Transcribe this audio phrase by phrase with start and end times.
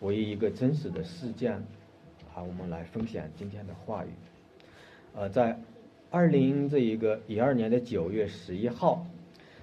[0.00, 1.54] 为一个真实的事件，
[2.34, 4.08] 啊，我们来分享今天的话语。
[5.14, 5.58] 呃，在
[6.10, 9.06] 二零这一个一二年的九月十一号，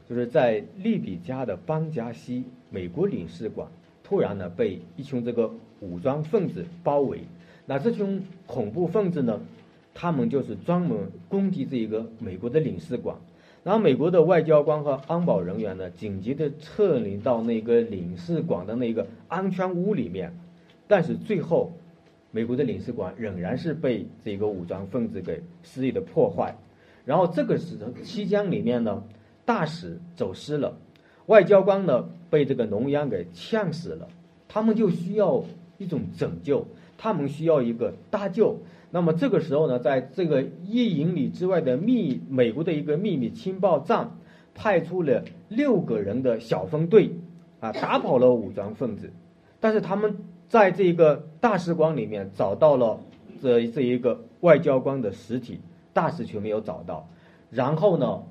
[0.10, 3.68] 就是在利比加的邦加西美国领事馆，
[4.04, 7.20] 突然呢被一群这个武装分子包围。
[7.66, 9.40] 那这群恐怖分子呢，
[9.94, 13.16] 他们就是专门攻击这一个美国的领事馆。
[13.64, 20.38] 然后美国的外交官和安保人员呢，紧急的撤离到那个领事馆的那个安全屋里面，
[20.86, 21.72] 但是最后，
[22.32, 26.54] 美国的领事馆仍然是被这个武装分子给肆意的破坏。
[27.06, 29.02] 然后这个时期间里面呢，
[29.46, 30.78] 大使走失了，
[31.28, 34.08] 外交官呢被这个浓烟给呛死了，
[34.50, 35.42] 他们就需要
[35.78, 36.68] 一种拯救，
[36.98, 38.58] 他们需要一个搭救。
[38.96, 44.12] 那么这个时候呢，在这个一英里之外的秘美国的一个秘密情报站，
[44.54, 47.10] 派出了六个人的小分队，
[47.60, 49.12] 啊，打跑了武装分子，
[49.60, 50.16] 但是他们
[50.48, 53.00] 在这个大使馆里面找到了
[53.42, 55.60] 这这一个外交官的尸体，
[55.92, 57.10] 大使却没有找到，
[57.50, 58.22] 然后呢，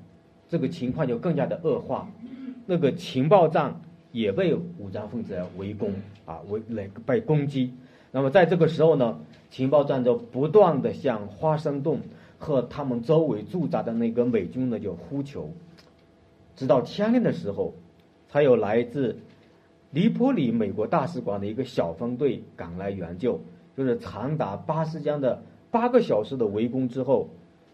[0.47, 2.07] 这个情况就更加的恶化，
[2.65, 3.81] 那个情报站
[4.13, 5.91] 也被武装分子围攻
[6.25, 7.73] 啊，围来被攻击。
[8.15, 9.19] 那么在这个时候呢，
[9.49, 11.99] 情报站就不断的向花生洞
[12.37, 15.49] 和他们周围驻扎的那个美军呢就呼求，
[16.55, 17.73] 直到天亮的时候，
[18.29, 19.17] 才有来自
[19.89, 23.39] 黎波里美国大使馆的一个小分队赶来援救。
[23.75, 27.27] 就是长达八时间的八个小时的围攻之后，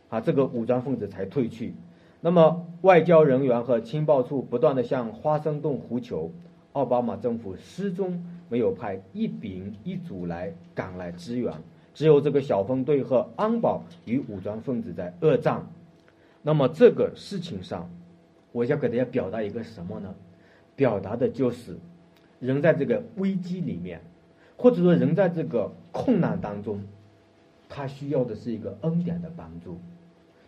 [0.08, 1.74] 啊，这个武装分子才退去。
[2.22, 6.32] 那么外交人员和情报处不断的向花生洞呼求，
[6.72, 8.24] 奥巴马政府失踪。
[8.50, 11.54] 没有派一兵一卒来赶来支援，
[11.94, 15.66] 只有这个小分队和安保与武装分子在恶战。
[16.42, 17.90] 那么这个事情上，
[18.52, 20.14] 我要给大家表达一个什么呢？
[20.76, 21.78] 表达的就是
[22.40, 24.02] 人在这个危机里面，
[24.58, 26.82] 或者说人在这个困难当中，
[27.68, 29.78] 他需要的是一个恩典的帮助。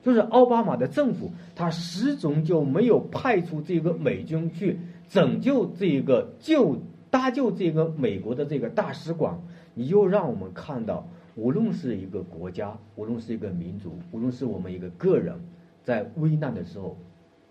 [0.02, 6.78] 就是奥巴马的政府，他始终就没有派出这个美军去拯救这个救。
[7.12, 9.38] 搭救这个美国的这个大使馆，
[9.76, 11.06] 你又让我们看到，
[11.36, 15.36] 无论是一个国家，无论是一个民族，无论是我们一个个人，
[15.84, 16.98] 在危难的时候，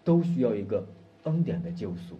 [0.02, 0.84] 都需要一个
[1.24, 2.16] 恩典的救赎，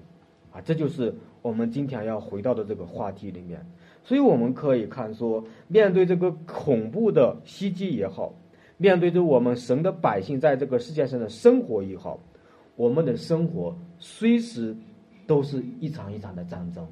[0.53, 3.67] 啊，这就是我们今天要回到的这个话题里面。
[4.05, 8.34] 所以我们可以看说，面对这个恐怖的袭击也好，
[8.77, 12.21] 面对着我们神的百姓在这个世界上的生活也好，
[12.77, 14.77] 我们的生活随时
[15.27, 16.87] 都是一场一场的战争。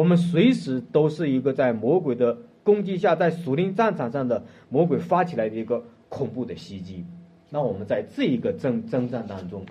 [0.00, 2.34] 我们随时都是一个在魔鬼的
[2.64, 7.04] 攻击下，在属灵战场上的魔鬼发起来的一个恐怖的袭击。
[7.50, 9.62] 那我们在这一个征征战当中，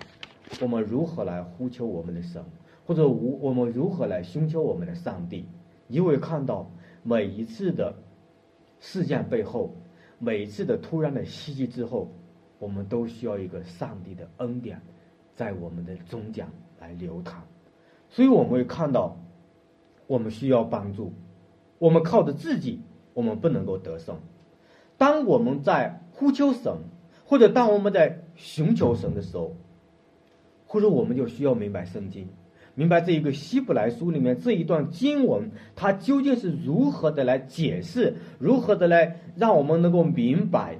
[0.60, 2.40] 我们如何来呼求我们的神，
[2.86, 5.46] 或者我我们如何来寻求我们的上帝？
[5.88, 6.70] 你会看到
[7.02, 7.92] 每一次的
[8.78, 9.74] 事件背后，
[10.20, 12.08] 每一次的突然的袭击之后，
[12.60, 14.80] 我们都需要一个上帝的恩典
[15.34, 16.46] 在我们的中间
[16.78, 17.42] 来流淌。
[18.08, 19.16] 所以我们会看到。
[20.10, 21.12] 我们需要帮助，
[21.78, 22.80] 我们靠着自己，
[23.14, 24.16] 我们不能够得胜。
[24.98, 26.78] 当我们在呼求神，
[27.24, 29.54] 或者当我们在寻求神的时候，
[30.66, 32.26] 或者我们就需要明白圣经，
[32.74, 40.76] 明白这一个希伯来书里面这一段经文，它究竟是如何的来解释，如何的来让我们能够明白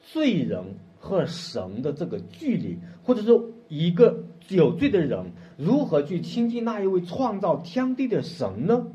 [0.00, 0.60] 罪人
[0.98, 5.24] 和神的这个距离，或者说一个有罪的人。
[5.62, 8.88] 如何去亲近那一位创造天地的神呢？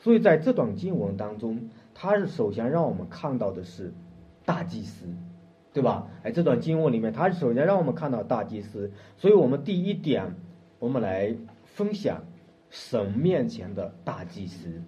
[0.00, 3.92] 所以在这段经文当中，他是首先让我们看到的是
[4.44, 5.06] 大祭司，
[5.72, 6.08] 对吧？
[6.24, 8.90] 哎，这段经文里面，他首先让我们看到大祭司。
[9.16, 10.34] 所以我们第一点，
[10.80, 12.24] 我们来分享
[12.68, 14.82] 神面前的大祭司。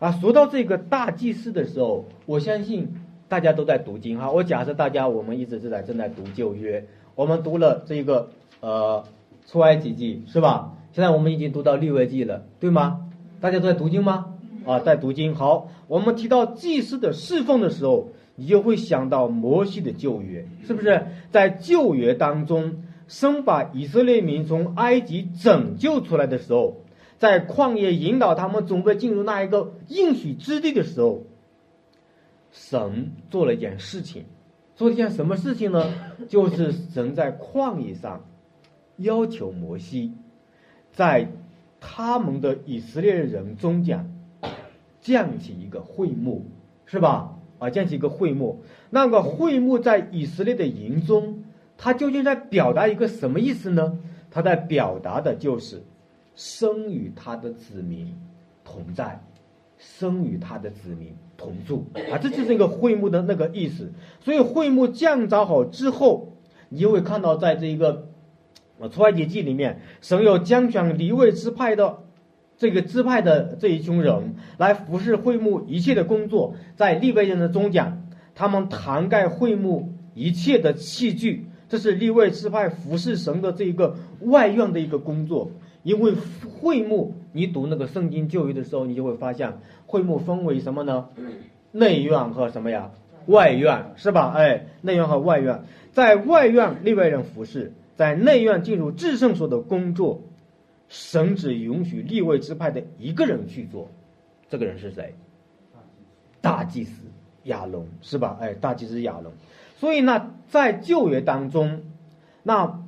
[0.00, 2.92] 啊，说到这个大祭司的时候，我相信
[3.28, 4.32] 大家都在读经哈。
[4.32, 9.04] 我假设大家我们一直是在正在读旧约，我们读了这个呃。
[9.46, 10.74] 出埃及记是吧？
[10.92, 13.08] 现在我们已经读到六位记了，对吗？
[13.40, 14.34] 大家都在读经吗？
[14.66, 15.34] 啊，在读经。
[15.34, 21.06] 好，我们提到祭司的侍奉的时候，你就会想到摩西的旧约，是不是？
[21.30, 26.82] 在旧约当中，神把以色列民从埃及拯救出来的时候，
[27.18, 31.22] 在旷野引导他们准备进入那一个应许之地的时候，
[32.52, 34.24] 神做了一件事情，
[34.76, 35.92] 做了一件什么事情呢？
[36.28, 38.20] 就是神在旷野上。
[39.02, 40.12] 要求摩西，
[40.92, 41.28] 在
[41.80, 44.12] 他们的以色列人中间
[45.00, 46.46] 降起一个会幕，
[46.86, 47.36] 是吧？
[47.58, 48.62] 啊，建起一个会幕。
[48.90, 51.44] 那个会幕在以色列的营中，
[51.76, 53.98] 它究竟在表达一个什么意思呢？
[54.30, 55.82] 它在表达的就是
[56.34, 58.16] 生与他的子民
[58.64, 59.20] 同在，
[59.78, 63.92] 生与他的子民同住啊，这就是一个会幕的那个意思。
[64.20, 66.32] 所以会幕降造好之后，
[66.68, 68.08] 你就会看到在这一个
[68.82, 71.98] 呃出埃及记里面，神有将选离位支派的
[72.58, 78.02] 这个支派的这一群人来服侍会幕一切的工作，在立位人的中讲，
[78.34, 85.52] 他们涵盖会幕一切的器具，这是立位支派服侍神的这一个外院的一个工作。
[85.84, 86.12] 因为
[86.60, 89.52] 会幕，你读那个圣经旧约的时候，你就会发现
[89.86, 91.08] 会幕分为什么呢？
[91.70, 92.90] 内院和什么呀？
[93.26, 94.32] 外院是吧？
[94.36, 95.62] 哎，内院和外院，
[95.92, 100.20] 在外院立外人服侍，在内院进入至圣所的工作，
[100.88, 103.88] 神只允许立位支派的一个人去做，
[104.48, 105.14] 这个人是谁？
[106.40, 107.06] 大祭司
[107.44, 108.36] 亚龙是吧？
[108.40, 109.32] 哎，大祭司亚龙。
[109.76, 111.84] 所以呢，在旧约当中，
[112.42, 112.82] 那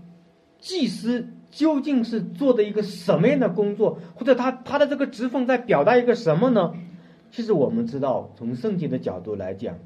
[0.58, 1.28] 祭司。
[1.54, 6.74] 究竟是做的一个什么样的工作，或者他他的这个职分在表达一个什么呢？
[7.30, 9.78] 其实我们知道，从圣经的角度来讲，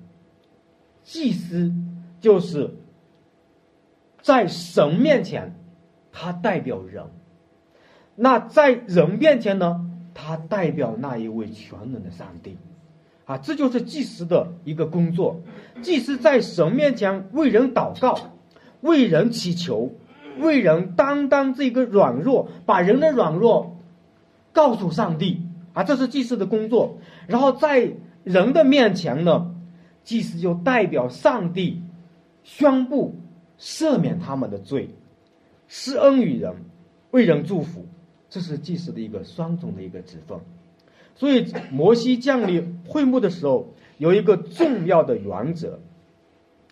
[1.04, 1.70] 祭司
[2.22, 2.70] 就是
[4.28, 5.54] 在神面前，
[6.12, 7.06] 他代表人；
[8.14, 12.58] 那在人面前呢，他代表那一位全能的上帝。
[13.25, 15.40] 啊，这就是祭司的一个工作。
[15.80, 18.19] 祭司在神面前为人祷告，
[18.82, 19.92] 为人祈求。
[20.38, 23.78] 为人担当这个软弱，把人的软弱
[24.52, 25.40] 告诉上帝
[25.72, 26.98] 啊，这是祭司的工作。
[27.26, 27.94] 然后在
[28.25, 29.54] 人的面前呢，
[30.04, 31.82] 祭司就代表上帝
[32.44, 33.16] 宣布
[33.58, 34.90] 赦免他们的罪，
[35.66, 36.55] 施恩于人，
[37.10, 37.87] 为人祝福。
[38.31, 40.38] 这是祭司的一个双重的一个职分。
[41.14, 45.81] 所以摩西降临会幕的时候，有一个重要的原则，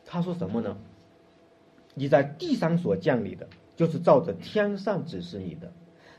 [0.04, 0.76] 他说什么呢？
[1.94, 5.72] 你在地上所降临的，就是照着天上指示你的，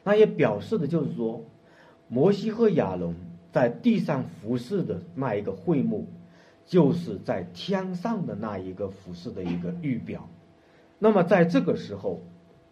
[0.03, 1.45] 那也表示的就是说，
[2.07, 3.15] 摩西和亚伦
[3.53, 6.07] 在地上服侍的那一个会幕，
[6.65, 10.27] 就是在天上的那一个服侍的一个预表。
[10.99, 12.21] 那么在这个时候，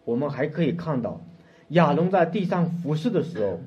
[0.04, 1.20] 我们还可以看到，
[1.68, 3.60] 亚龙在地上服侍的时候，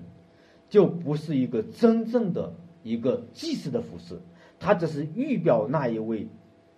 [0.69, 2.53] 就不是一个真正的
[2.83, 4.19] 一个祭司的服侍，
[4.59, 6.27] 他只是预表那一位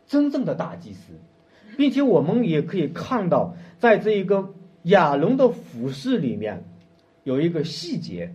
[0.07, 1.13] 真正的大祭司。
[1.77, 6.65] 并且我们也可以看到，在这一个亚龙的服饰里面，
[7.23, 8.33] 有一个细节，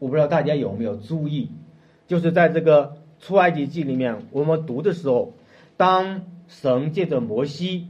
[0.00, 1.50] 我不知道大家有没有注意，
[2.08, 5.34] 就是在这个出埃及记里面，我们读的时候，
[5.76, 7.86] 当神借着摩西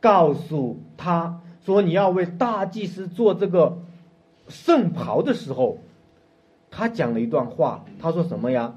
[0.00, 3.78] 告诉他说你要为大祭司做这个
[4.48, 5.78] 圣袍的时候，
[6.70, 8.76] 他讲了一段话，他说什么呀？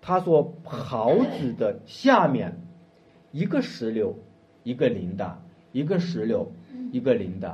[0.00, 2.60] 他说袍子的下面
[3.32, 4.16] 一个石榴。
[4.64, 5.30] 一个铃铛，
[5.72, 6.52] 一个石榴，
[6.92, 7.52] 一个铃铛，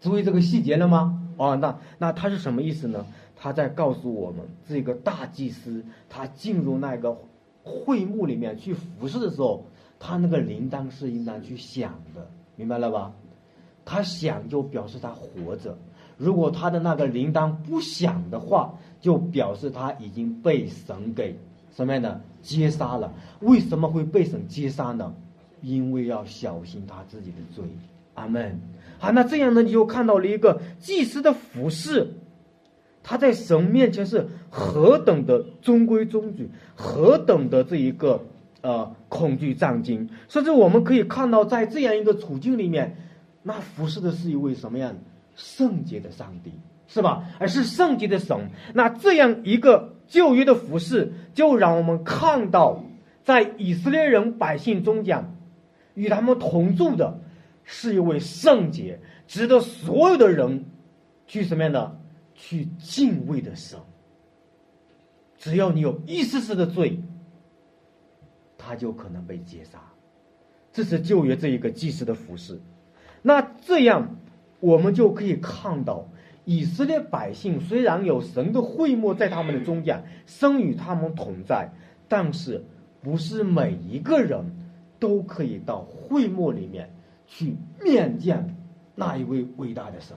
[0.00, 1.28] 注意这个细节了吗？
[1.38, 3.04] 哦，那那他是什么意思呢？
[3.34, 7.18] 他在告诉我们，这个大祭司他进入那个
[7.64, 9.64] 会幕里面去服侍的时候，
[10.00, 12.26] 他那个铃铛是应当去响的，
[12.56, 13.12] 明白了吧？
[13.84, 15.76] 他响就表示他活着，
[16.16, 21.38] 如果他的那个铃铛不响的话，就表示他已经被神给
[21.74, 23.12] 什么样的接杀了？
[23.40, 25.14] 为什么会被神接杀呢？
[25.60, 27.64] 因为要小心他自己的罪，
[28.14, 28.58] 阿门。
[28.98, 32.14] 好，那这样呢，你就看到了一个祭司的服饰，
[33.02, 38.22] 他在神面前是何等的中规中矩，何等的这一个
[38.62, 40.08] 呃恐惧战惊。
[40.28, 42.96] 甚至我们可以看到，在这样一个处境里面，
[43.42, 44.96] 那服侍的是一位什么样
[45.36, 46.52] 圣洁的上帝，
[46.86, 47.24] 是吧？
[47.38, 48.36] 而是圣洁的神。
[48.74, 52.84] 那这样一个旧约的服饰，就让我们看到，
[53.24, 55.36] 在以色列人百姓中讲。
[55.94, 57.20] 与他们同住的，
[57.64, 60.64] 是一位圣洁、值得所有的人
[61.26, 62.00] 去什么样的
[62.34, 63.78] 去敬畏的神。
[65.36, 67.00] 只要你有一丝丝的罪，
[68.70, 69.80] 他就可能被劫杀。
[70.72, 72.60] 这是旧约这一个祭司的服饰。
[73.20, 74.14] 那这样，
[74.60, 76.06] 我们就可以看到，
[76.44, 81.72] 以色列百姓虽然有神的会幕在他们的中间，生与他们同在，
[82.06, 82.64] 但是
[83.02, 84.44] 不是每一个人。
[85.00, 86.90] 都可以到会幕里面
[87.26, 88.54] 去面见
[88.94, 90.14] 那一位伟大的神，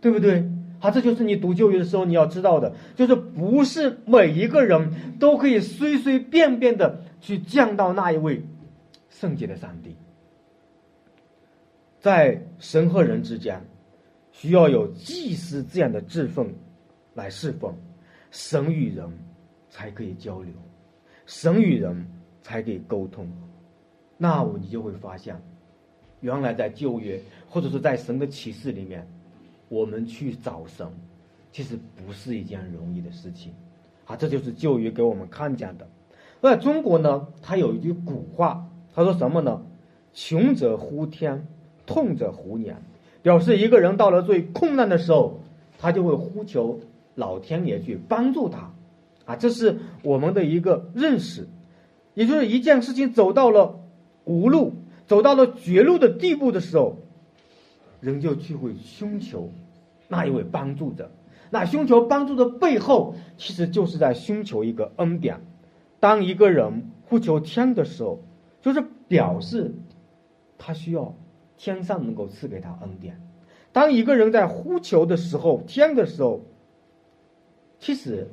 [0.00, 0.50] 对不对？
[0.80, 8.44] 好，这就是你读旧约的时候你要知道的，就是不是每一个人都可以随随便便的去见到那一位
[9.08, 9.96] 圣洁的上帝。
[11.98, 13.58] 在神和人之间，
[14.30, 16.54] 需要有祭司这样的职分
[17.14, 17.74] 来侍奉，
[18.30, 19.10] 神与人
[19.70, 20.52] 才可以交流，
[21.24, 22.06] 神与人
[22.42, 23.26] 才可以沟通。
[24.18, 25.34] 那我你就会发现，
[26.20, 29.08] 原来在旧约或者是在神的启示里面，
[29.70, 30.86] 我们去找神，
[31.52, 33.54] 其实不是一件容易的事情。
[34.04, 35.88] 啊，这就是旧约给我们看见的。
[36.50, 39.62] 在中国呢，它有一句古话，他说什么呢？
[40.12, 41.46] 穷则呼天，
[41.86, 42.76] 痛则呼年，
[43.22, 45.40] 表示一个人到了最困难的时候，
[45.78, 46.80] 他就会呼求
[47.14, 48.70] 老天爷去帮助他。
[49.24, 51.48] 啊，这是我们的一个认识，
[52.12, 53.80] 也就是一件事情走到了
[54.24, 54.74] 无路、
[55.06, 56.98] 走到了绝路的地步的时候，
[58.00, 59.50] 人就去会寻求
[60.08, 61.10] 那一位帮助者。
[61.50, 65.40] 那寻求帮助的背后，其实就是在寻求一个恩典。
[66.04, 68.20] 当一个人呼求天的时候，
[68.60, 69.74] 就是表示
[70.58, 71.14] 他需要
[71.56, 73.18] 天上能够赐给他恩典。
[73.72, 76.42] 当一个人在呼求的时候，天的时候，
[77.78, 78.28] 其实。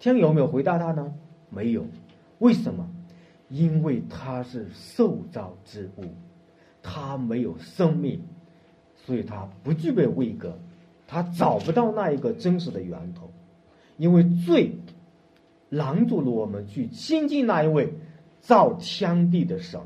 [0.00, 1.12] 天有没有回答他呢？
[1.50, 1.84] 没有，
[2.38, 2.88] 为什么？
[3.48, 6.04] 因为他是受造之物，
[6.82, 8.20] 他没有生命，
[8.96, 10.56] 所以他不具备位格，
[11.06, 13.30] 他找不到那一个真实的源头，
[13.96, 14.72] 因为罪
[15.70, 17.92] 拦住了我们去亲近那一位
[18.40, 19.80] 造天地的神，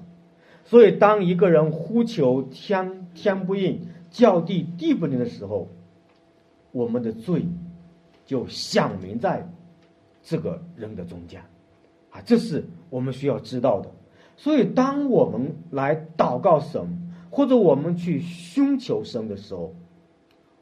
[0.64, 5.68] 所以当一个人呼求天天不应，叫地地不灵的时候，
[6.70, 7.44] 我们的罪
[8.26, 9.48] 就响明在。
[10.24, 11.42] 这个人的中间，
[12.10, 13.90] 啊，这是我们需要知道的。
[14.36, 19.74] 所以，当我们来祷告神，或者我们去寻求神的时候，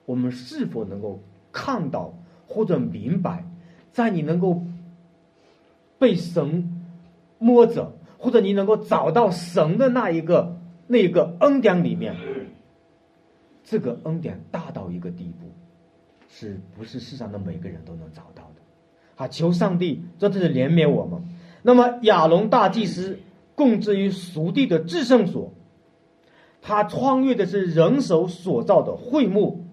[0.06, 1.20] 我们是否能够
[1.52, 2.14] 看到
[2.46, 3.44] 或者明白，
[3.92, 4.62] 在你能够
[6.00, 6.80] 被神
[7.38, 12.16] 摸着，或者你能够找到神的那一个那一个恩典里面，
[13.62, 15.46] 这个恩典大到一个地步，
[16.28, 19.22] 是不是世上的每个人都能找到的？
[19.22, 19.28] 啊！
[19.28, 21.22] 求上帝真的是怜悯我们。
[21.60, 23.18] 那么亚龙大祭司
[23.54, 25.52] 供置于属地的至圣所，
[26.62, 29.66] 他穿越的是人手所造的会幕，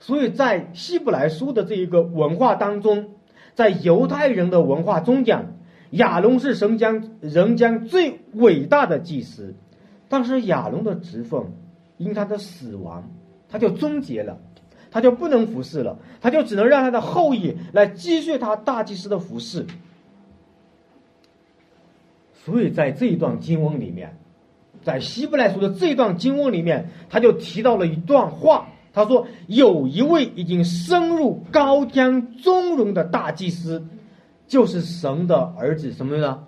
[0.00, 3.11] 所以在希伯来书的这一个文化当中，
[3.54, 5.52] 在犹太人的文化中讲，
[5.90, 9.54] 亚龙是神将人将最伟大的祭司，
[10.08, 11.42] 但是亚龙的职分
[11.96, 13.10] 因他的死亡，
[13.48, 14.38] 他就终结了。
[14.94, 19.64] 他就不能服侍了，他就只能让他的后裔来继续他大祭司的服侍。
[22.44, 24.18] 所以在这一段经文里面，
[24.82, 33.84] 在希伯来书的这一段经文里面，他就提到了一段话，他说：“有一位已经升入高天尊荣的大祭司，
[34.46, 36.44] 就是神的儿子，什么呢？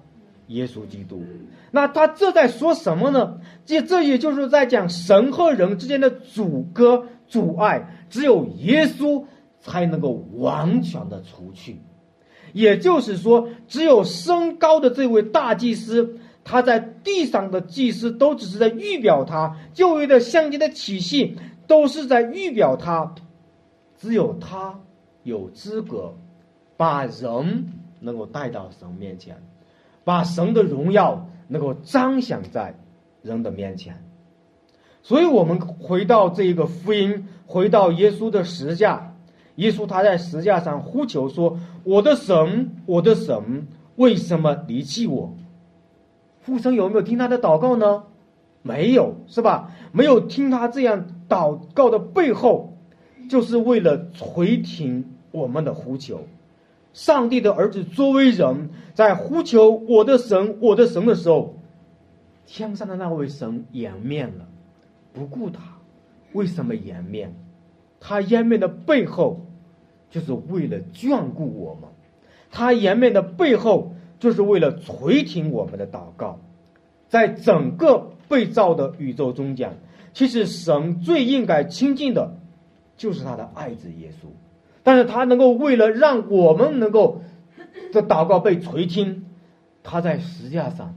[0.49, 1.23] 耶稣基督。
[1.71, 3.39] 那他这在说什么呢？
[3.65, 9.25] 这这也就是在讲神和人之间的阻隔。”阻碍只有耶稣
[9.59, 11.81] 才能够完全的除去，
[12.53, 21.35] 也就是说，只有升高的这位大祭司，他在地上的祭司都只是在预表他旧约的相接的体系，
[21.67, 23.15] 都是在预表他，
[23.99, 24.79] 只有他
[25.23, 26.15] 有资格
[26.77, 29.37] 把人能够带到神面前，
[30.05, 32.75] 把神的荣耀能够彰显在
[33.23, 34.03] 人的面前。
[35.03, 39.15] 所以，我们回到这一个福音，回到耶稣的十架，
[39.57, 43.67] 耶稣他在十架上呼求说：“我的神，我的神，
[43.97, 45.35] 为什么离弃我？”
[46.41, 48.05] 父神有没有听他的祷告呢？
[48.63, 49.71] 没有，是吧？
[49.93, 52.77] 没有听他这样祷告的背后，
[53.29, 56.21] 就是为了垂听我们的呼求。
[56.93, 61.57] 上帝的儿子作为人，在呼求我的神，我的神的时候，
[62.47, 64.47] 天上的那位神掩面了。
[65.13, 65.61] 不顾他，
[66.33, 67.35] 为什么颜面？
[67.99, 69.41] 他颜面的背后，
[70.11, 71.91] 就是为了眷顾我们；
[72.53, 76.39] 他颜面的背后，就是为了垂听我们的祷告。
[77.09, 79.79] 在整个被造的宇宙中间，
[80.15, 82.39] 其实神最应该亲近的，
[82.97, 84.29] 就是他的爱子耶稣。
[84.83, 87.21] 但是他能够为了让我们能够
[87.93, 89.27] 的祷告被垂听，
[89.83, 90.97] 他在十字架上，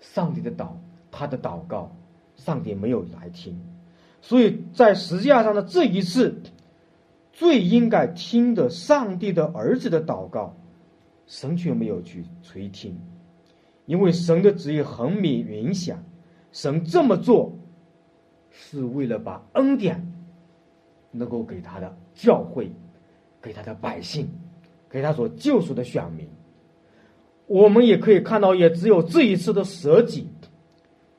[0.00, 0.68] 上帝的祷，
[1.10, 1.92] 他的祷告。
[2.36, 3.58] 上帝没有来听，
[4.20, 6.42] 所以在十字架上的这一次，
[7.32, 10.54] 最应该听的上帝的儿子的祷告，
[11.26, 13.00] 神却没有去垂听，
[13.86, 16.04] 因为神的旨意很明明显，
[16.52, 17.56] 神这么做
[18.58, 20.02] 是为了把恩典
[21.10, 22.70] 能够给他的教会，
[23.42, 24.26] 给他的百姓，
[24.88, 26.26] 给他所救赎的选民。
[27.46, 30.26] 我们也可以看到，也只有这一次的舍己，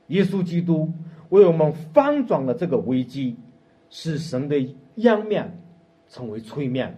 [0.08, 0.91] 耶稣基督。
[1.29, 3.36] 为我们翻转了这个危机，
[3.89, 4.56] 使神的
[4.96, 5.62] 央面
[6.10, 6.98] 成为催面，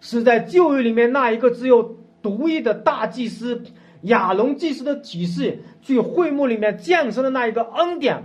[0.00, 3.62] 是在旧约里面那一个只有独一的大祭司
[4.02, 8.24] 亚龙祭司的体系去会幕里面降生的那一个恩典。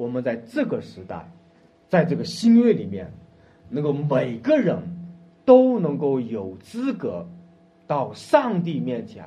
[0.00, 1.30] 我们在这个时代，
[1.90, 3.12] 在这个新约里面，
[3.68, 4.78] 能够每个人
[5.44, 7.28] 都能够有资格
[7.86, 9.26] 到上帝面前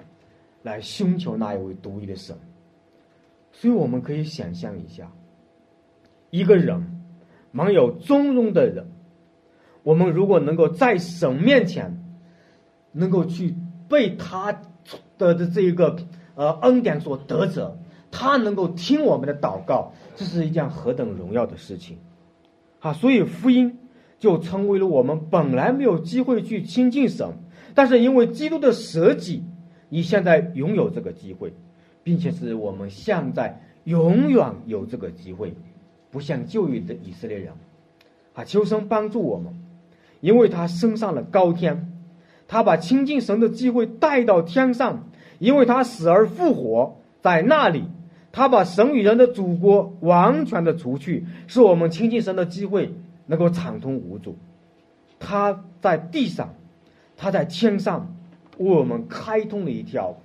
[0.64, 2.36] 来寻求那一位独一的神。
[3.52, 5.12] 所以我们可以想象一下，
[6.32, 6.84] 一个人，
[7.52, 8.84] 蛮有尊荣的人，
[9.84, 12.04] 我们如果能够在神面前，
[12.92, 13.54] 能够去
[13.88, 14.52] 被他
[15.20, 15.96] 的的这一个
[16.34, 17.78] 呃恩典所得着，
[18.16, 21.98] 他能够听我们的祷告，这是一件何等荣耀的事情，
[22.80, 22.94] 啊！
[22.94, 23.80] 所以福音
[24.20, 27.28] 就成为了我们本来没有机会去亲近神，
[27.74, 29.44] 但是因为基督的舍己，
[29.90, 31.52] 你现在拥有这个机会。
[32.06, 35.54] 并且是我们现在永远有这个机会，
[36.12, 37.54] 不像旧约的以色列人，
[38.34, 39.54] 啊，求神帮助我们，
[40.20, 41.94] 因为他升上了高天，
[42.46, 45.08] 他把亲近神的机会带到天上，
[45.40, 47.86] 因为他死而复活在那里，
[48.34, 52.92] 他把神与人的祖国完全的除去，使我们亲近神的机会
[53.28, 54.36] 能够畅通无阻。
[55.20, 56.52] 他在地上，
[57.16, 58.12] 他在天上，
[58.58, 60.18] 为我们开通了一条。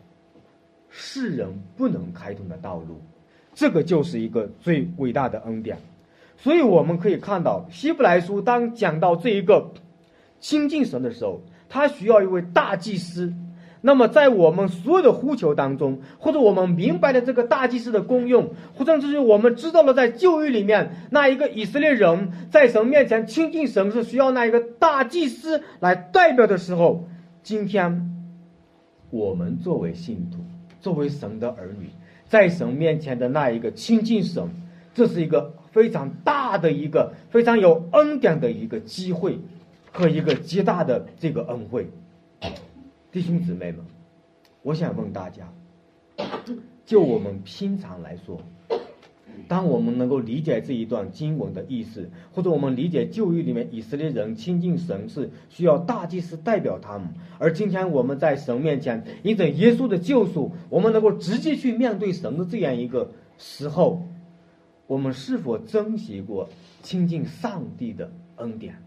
[0.88, 1.47] 世人
[1.77, 2.99] 不能开通的道路，
[3.53, 5.77] 这个就是一个最伟大的恩典。
[6.38, 9.71] 所以我们可以看到，希伯来书当讲到这一个
[10.41, 13.31] 亲近神的时候，他需要一位大祭司。
[13.80, 27.08] 那么，在我们所有的呼求当中，或者我们明白了这个大祭司的功用，或者就是我们知道了在旧约里面那一个以色列人在神面前亲近神是需要那一个大祭司来代表的时候，
[27.42, 28.11] 今天
[29.11, 30.38] 我们作为信徒。
[30.80, 31.90] 作为神的儿女，
[32.28, 34.49] 在神面前的那一个亲近神，
[34.94, 39.40] 这是一个非常大的一个非常有恩典的一个机会
[39.90, 41.90] 和一个极大的这个恩惠。
[43.11, 43.81] 弟兄姊妹们，
[44.62, 45.50] 我想问大家，
[46.85, 48.38] 就我们平常来说。
[49.47, 64.02] 当我们能够理解这一段经文的意思，或者我们理解旧约里面以色列人亲近神是需要大祭司代表他们，而今天我们在神面前，因着耶稣的救赎，我们能够直接去面对神的这样一个时候，
[64.87, 66.50] 我们是否珍惜过
[66.82, 68.82] 亲近上帝的恩典？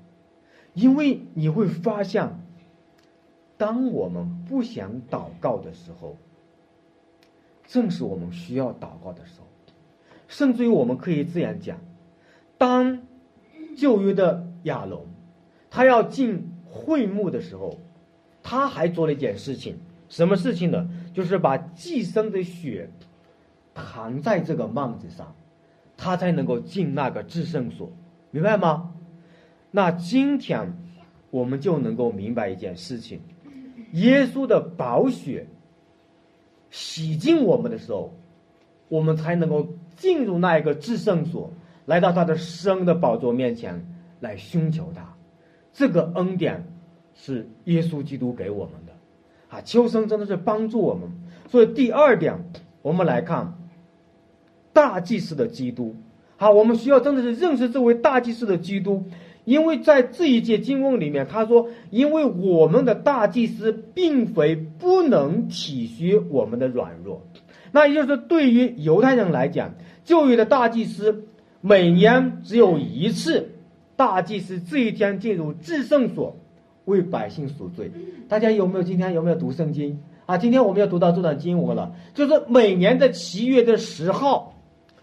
[0.75, 2.29] 因为你会发现，
[3.61, 6.17] 当我们不想祷告的时候，
[7.67, 9.45] 正是我们需要祷告的时候。
[10.27, 11.77] 甚至于我们可以这样讲：
[12.57, 13.03] 当
[13.77, 15.05] 旧约的亚龙
[15.69, 17.77] 他要进会幕的时候，
[18.41, 19.77] 他还做了一件事情，
[20.09, 20.89] 什么事情呢？
[21.13, 22.89] 就是把寄生的血
[23.75, 25.35] 弹在这个幔子上，
[25.95, 27.91] 他才能够进那个至圣所，
[28.31, 28.91] 明白吗？
[29.69, 30.73] 那今天
[31.29, 33.21] 我们就能够明白一件事情：
[33.93, 35.47] 耶稣的宝血
[36.69, 38.13] 洗净我们的时候，
[38.89, 39.67] 我们才能够。
[39.97, 41.51] 进入那一个至圣所，
[41.85, 43.85] 来到他的生的宝座面前
[44.19, 45.13] 来寻求他，
[45.71, 46.65] 这个恩典
[47.13, 48.93] 是耶稣基督给我们的，
[49.49, 51.07] 啊，秋生真的是帮助我们。
[51.47, 52.35] 所以第二点，
[52.81, 53.53] 我们来看
[54.73, 55.95] 大祭司的基督，
[56.35, 59.05] 好，我们需要真的是认识这位大祭司的基督，
[59.43, 67.21] 因为在这一节经文里面，他说，因为我们的大祭司并非不能体恤我们的软弱，
[67.71, 69.73] 那也就是对于犹太人来讲。
[70.03, 71.25] 旧约的大祭司
[71.61, 73.49] 每年只有一次，
[73.95, 76.35] 大祭司这一天进入至圣所
[76.85, 77.91] 为百姓赎罪。
[78.27, 80.37] 大家有没有今天有没有读圣经啊？
[80.37, 84.55] 今天我们要读到这段经文了，就是每年的七月的十号，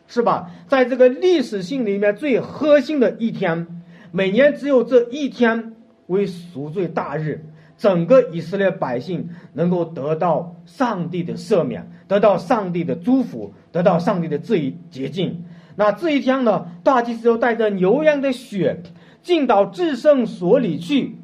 [0.09, 0.51] 是吧？
[0.67, 3.78] 在这个历史性里面最核心的一天，
[4.13, 5.75] 每年只有这一天
[6.07, 7.45] 为赎罪大日。
[7.79, 15.45] 整个以色列百姓能够得到上帝的赦免，得到上帝的祝福，得到上帝的这一洁净。
[15.77, 18.83] 那这一天呢，大祭司又带着牛羊的血
[19.23, 21.19] 进到至圣所里去，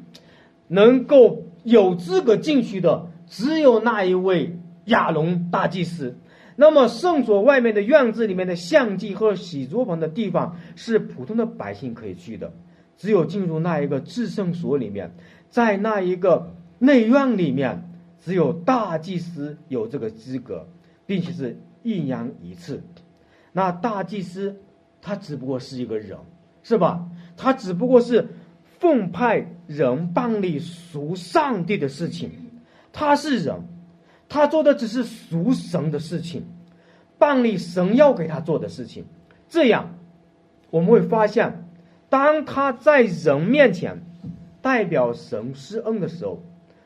[0.69, 6.17] 能够有资格进去的只有那一位亚龙大祭司。
[6.55, 12.53] 那么圣所外面的院子里面的相祭和洗桌盆的地方是普通的百姓可以去的，
[12.97, 15.13] 只有进入那一个至圣所里面。
[15.49, 20.67] 在那一个内院里面，只有大祭司有这个资格，
[21.05, 22.81] 并且是一年一次。
[23.53, 24.57] 那大祭司
[25.01, 26.17] 他只不过是一个人，
[26.63, 27.09] 是吧？
[27.37, 28.27] 他只不过是
[28.79, 32.31] 奉派人办理赎上帝的事情。
[32.91, 33.61] 他是人，
[34.27, 36.43] 他做的只是赎神的事情，
[37.17, 39.05] 办理神要给他做的事情。
[39.47, 39.97] 这样，
[40.69, 41.64] 我们会发现，
[42.15, 44.01] 当他在人面前。
[44.61, 46.41] 代表神施恩的时候，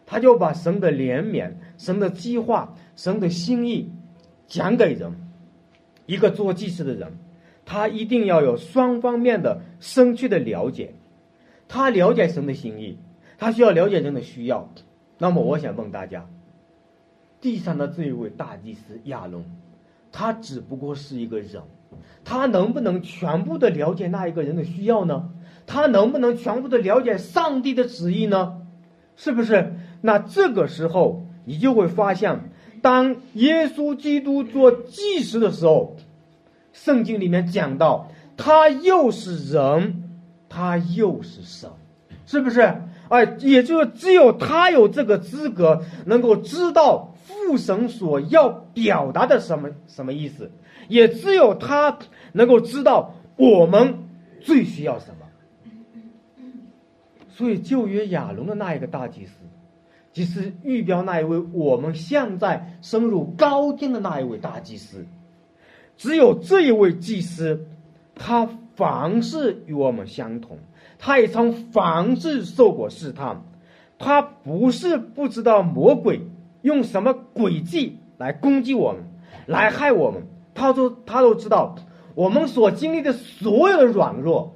[0.06, 3.90] 他就把神的怜悯、神的计划、神的心意
[4.48, 5.14] 讲给人。
[6.06, 7.14] 一个做祭司的人，
[7.64, 10.94] 他一定要有双方面的深切的了解。
[11.70, 12.98] 他了解神的心意，
[13.38, 14.70] 他需要了解人的需要，
[15.18, 16.28] 那么我想问大家，
[17.40, 19.46] 地上的这一位大祭司亚伦，
[20.12, 21.64] 他只不过是一个人，
[22.24, 25.30] 他能不能全部的了解那一个人的需要呢？
[25.66, 28.62] 他能不能全部的了解上帝的旨意呢？
[29.16, 29.74] 是不是？
[30.02, 32.50] 那这个时候，你就会发现，
[32.82, 35.98] 当耶稣基督做祭司的时候，
[36.74, 40.04] 圣经里面讲到，他又是人，
[40.48, 41.70] 他又是神，
[42.26, 42.62] 是不是？
[43.10, 50.52] 哎，也就是只有他有这个资格，能够知道父神所要表达的什么什么意思，
[50.90, 51.98] 也只有他
[52.34, 54.00] 能够知道我们
[54.42, 55.16] 最需要什么。
[57.30, 59.32] 所以，旧约亚伦的那一个大祭司，
[60.12, 65.06] 即是预表那一位我们现在升入高天的那一位大祭司。
[65.96, 67.66] 只有这一位祭司，
[68.16, 70.58] 他凡事与我们相同，
[70.98, 73.42] 他也曾凡事受过试探。
[73.98, 76.22] 他不是不知道魔鬼
[76.62, 79.04] 用什么诡计来攻击我们，
[79.46, 80.24] 来害我们。
[80.60, 81.76] 他说，他都知道
[82.16, 84.56] 我们所经历的所有的软弱，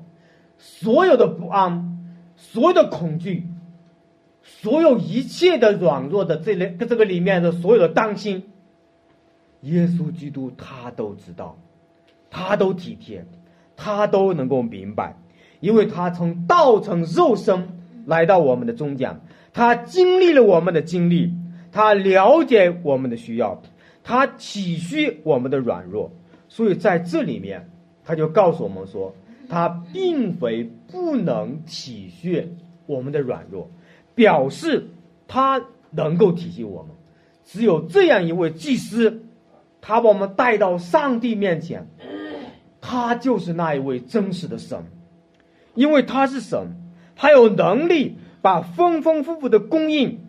[0.57, 1.91] 所有的不安。
[2.35, 3.47] 所有的恐惧，
[4.43, 8.43] 所有一切的软弱的这类这个里面的所有的担心，
[9.61, 11.57] 耶稣基督他都知道，
[12.29, 13.25] 他都体贴，
[13.77, 15.15] 他都能够明白，
[15.61, 19.21] 因为他从道成肉身来到我们的中间，
[19.53, 21.33] 他经历了我们的经历，
[21.71, 23.61] 他了解我们的需要，
[24.03, 26.11] 他体恤我们的软弱，
[26.49, 27.69] 所以在这里面，
[28.03, 29.15] 他就告诉我们说。
[29.49, 32.47] 他并非不能体恤
[32.87, 33.69] 我们的软弱，
[34.15, 34.87] 表示
[35.27, 35.61] 他
[35.91, 36.91] 能够体恤我们。
[37.43, 39.21] 只有这样一位祭司，
[39.79, 41.87] 他把我们带到上帝面前，
[42.81, 44.85] 他就是那一位真实的神，
[45.75, 46.77] 因为他是神，
[47.15, 50.25] 他有能力把丰丰富富的供应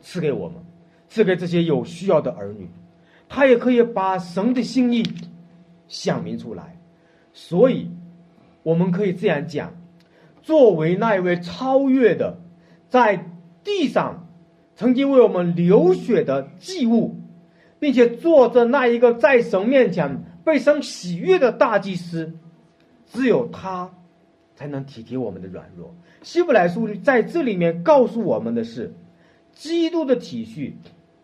[0.00, 0.56] 赐给我们，
[1.08, 2.68] 赐给这些有需要的儿女，
[3.28, 5.02] 他也可以把神的心意
[5.88, 6.78] 想明出来，
[7.32, 7.90] 所以。
[8.64, 9.72] 我们可以这样讲：
[10.42, 12.36] 作为那一位超越的，
[12.90, 13.24] 在
[13.64, 14.26] 地上
[14.76, 17.16] 曾经为我们流血的祭物，
[17.78, 22.34] 并且做着那一个在神面前被神喜悦的大祭司，
[23.06, 23.90] 只有他
[24.54, 25.94] 才能体贴我们的软弱。
[26.22, 28.92] 希伯来书在这里面告诉我们的是，
[29.54, 30.72] 基督的体恤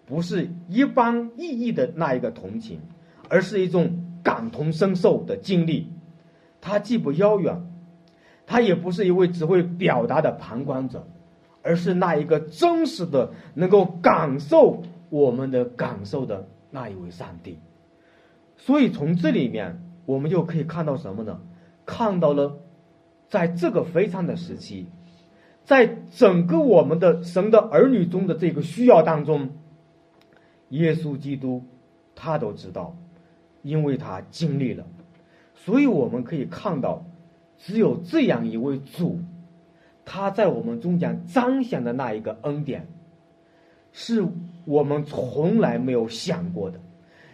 [0.06, 2.80] 不是一般意义的那一个同情，
[3.28, 5.90] 而是一种感同身受的经历。
[6.60, 7.60] 他既不遥远，
[8.46, 11.06] 他也不是一位只会表达的旁观者，
[11.62, 17.58] 而是那一个真实的能够感受我们的感受的那一位上帝。
[18.56, 21.40] 所以从这里面，我们就可以看到什么呢？
[21.84, 22.56] 看到了，
[23.28, 24.86] 在这个非常的时期，
[25.64, 29.50] 在整个我们的神的儿女中的这个需要当中，
[30.74, 31.62] 耶稣基督
[32.14, 32.96] 他都知道，
[33.62, 34.84] 因为他经历了。
[35.54, 37.04] 所以我们可以看到，
[37.58, 39.20] 只有这样一位主，
[40.04, 42.86] 他在我们中间彰显的那一个恩典，
[43.92, 44.26] 是
[44.64, 46.80] 我们从来没有想过的。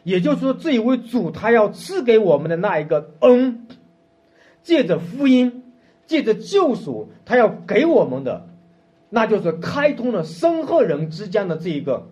[0.02, 3.66] 也就是说，这一位主他要赐给我们的那一个恩，
[4.62, 5.62] 借着福音，
[6.06, 8.46] 借着救赎，他要给我们的，
[9.08, 12.08] 那就是开通了生和人之间的这一个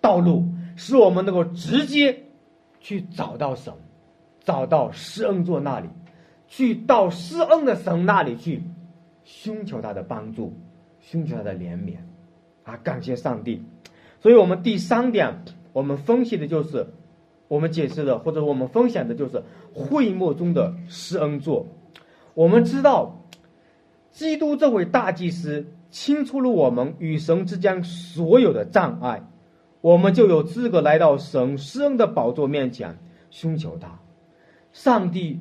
[0.00, 0.44] 道路，
[0.76, 2.24] 使我们能够直接
[2.80, 3.72] 去找到神。
[4.46, 5.88] 找到施恩座那里，
[6.48, 8.62] 去到施恩的神那里去，
[9.24, 10.52] 寻求他的帮助，
[11.00, 11.96] 寻求他的怜悯，
[12.62, 13.62] 啊，感谢上帝。
[14.20, 15.34] 所以，我们第三点，
[15.72, 16.86] 我们分析的就是，
[17.48, 21.66] 我们解释的或者我们分享的就是会幕中的施恩座。
[22.34, 23.24] 我们知道，
[24.10, 29.22] 基督这位大祭司清除了我们与神之间所有的障碍，
[29.84, 32.96] 我们就有资格来到神施恩的宝座面前
[33.28, 34.00] 寻求他。
[34.72, 35.40] 上帝，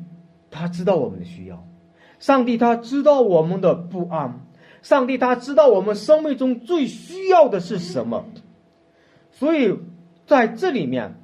[0.52, 1.66] 他知道我们的需要，
[2.20, 4.46] 上帝他知道我们的不安，
[4.82, 8.26] 上帝他知道我们生命中最需要的是什么。
[9.32, 9.80] 所以
[10.28, 11.16] 在这里面，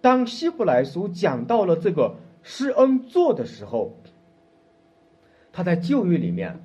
[0.00, 3.96] 当希伯来书讲到了这个施恩座的时候，
[5.52, 6.62] 他在旧约里面，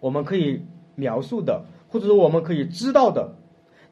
[0.00, 0.64] 我们可以
[0.96, 3.36] 描述的，或者说我们可以知道的，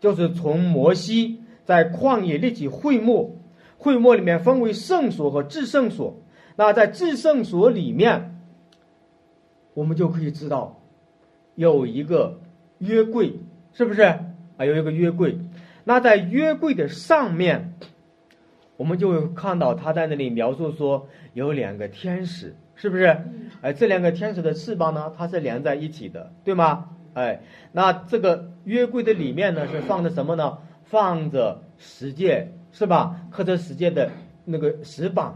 [0.07, 3.41] 就是从摩西在旷野立起会幕。
[3.77, 6.23] 会幕里面分为圣所和至圣所，
[6.57, 8.41] 那在至圣所里面，
[9.75, 10.81] 我们就可以知道
[11.57, 12.41] 有一个
[12.79, 13.35] 约柜，
[13.73, 14.65] 是不是啊？
[14.65, 15.39] 有一个约柜。
[15.85, 17.75] 那在约柜的上面，
[18.77, 23.19] 我们就会看到他在那里描述说有两个天使，是不是？
[23.61, 26.89] 哎，这两个天使的翅膀呢，它是连在一起的，对吗？
[27.15, 27.43] 哎，
[27.73, 30.59] 那这个约柜的里面呢是放着什么呢？
[30.83, 33.21] 放着十诫，是吧？
[33.31, 34.11] 刻着十诫的
[34.45, 35.33] 那个石板。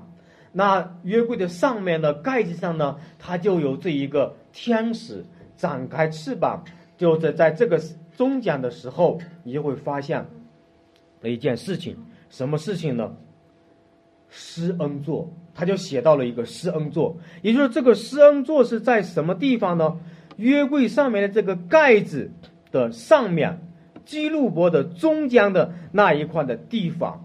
[0.53, 5.25] 那约柜的上面的盖子上呢，它就有这一个天使
[5.57, 6.65] 展开翅膀，
[6.99, 7.81] 就是在这个
[8.17, 10.27] 中讲的时候，你就会发现
[11.21, 11.97] 了一件事情，
[12.31, 13.15] 什么事情呢？
[14.29, 19.99] 施恩座，他就写到了一个施恩座，也就是这个施恩座是在什么地方呢？
[20.37, 22.31] 约柜上面的这个盖子
[22.71, 23.59] 的上面，
[24.05, 27.25] 基路伯的中间的那一块的地方，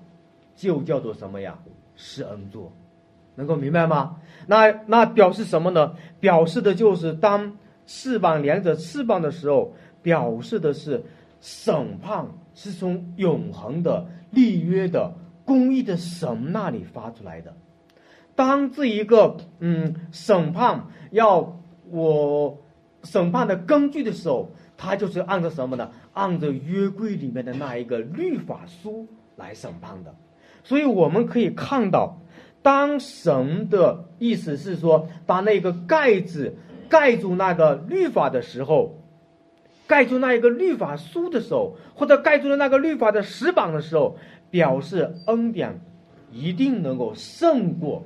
[0.55, 1.59] 就叫做什么呀？
[1.95, 2.71] 施恩座。
[3.35, 4.17] 能够明白吗？
[4.47, 5.95] 那那表示什么呢？
[6.19, 11.03] 表示的就是当翅膀连着翅膀的时候，表示的是
[11.41, 17.53] 审判是从永恒的立约的公义的神那里发出来的。
[18.35, 22.57] 当这一个嗯审判要我
[23.03, 25.91] 审判的根据的时候，他就是按照什么呢？
[26.13, 30.13] 按照约柜里面的那一个律法书来审判的。
[30.63, 32.17] 所以我们可以看到。
[32.61, 36.55] 当神的意思是说，把那个盖子
[36.89, 39.03] 盖住那个律法的时候，
[39.85, 44.17] 盖住那一个律法书的时候，或者盖住了那个律法的石板的时候，
[44.49, 45.79] 表示恩典
[46.31, 48.03] 一定能够胜过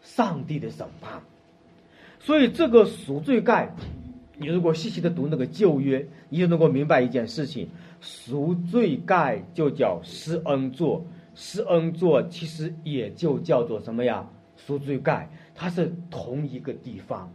[0.00, 1.20] 上帝的审判。
[2.20, 3.74] 所以这个赎罪盖，
[4.38, 7.68] 你如果细细的读那个旧约，你就能够明白一件事情：
[8.00, 11.04] 赎罪盖就叫施恩座。
[11.34, 14.28] 施恩座其实也就叫做什么呀？
[14.56, 17.32] 赎罪盖，它是同一个地方。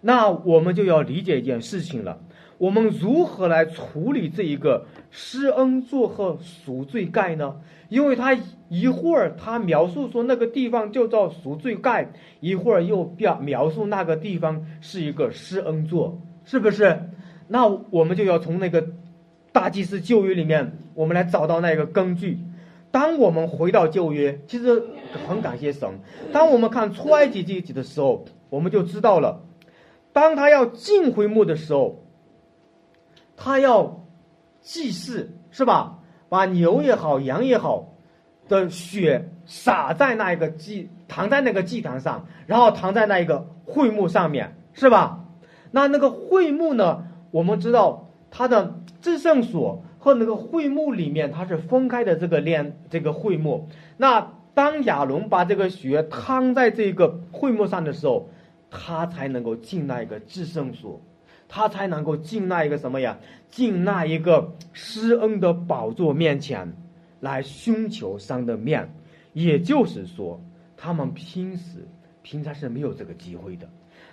[0.00, 2.20] 那我们就要理解一件事情了：
[2.58, 7.56] 我们如何来处理这一个施恩座和赎罪盖呢？
[7.88, 8.36] 因为他
[8.68, 17.10] 一会儿他描述说那个地方就叫赎罪盖，一会儿又表描述那个地方是一个施恩座，是不是？
[17.48, 18.86] 那我们就要从那个
[19.52, 22.38] 大祭司旧约里面，我们来找到那个根据。
[22.90, 24.82] 当我们回到旧约，其实
[25.26, 25.88] 很感谢神。
[26.32, 29.40] 当我们看出埃及记的时候，我们就知道了，
[30.12, 32.04] 当他要进回墓的时候，
[33.36, 34.04] 他要
[34.60, 35.98] 祭祀，是吧？
[36.28, 37.94] 把牛也好，羊也好，
[38.48, 45.21] 的血洒在那一个祭，躺在那个祭坛上，然后躺在那一个会幕上面，是吧？
[45.72, 47.02] 那那个会幕呢？
[47.32, 49.82] 我们知道它的至圣所。
[50.02, 53.68] 和那个会幕里面，它是分开的这个链，这个会幕。
[53.96, 58.28] 那当亚龙把这个血摊在这个会幕上的时候，
[58.68, 61.00] 他才能够进那一个至圣所，
[61.48, 63.16] 他才能够进那一个什么呀？
[63.48, 66.74] 进那一个施恩的宝座面前，
[67.20, 68.92] 来寻求上的面。
[69.34, 70.40] 也就是说，
[70.76, 71.86] 他们平时
[72.22, 73.68] 平常是没有这个机会的。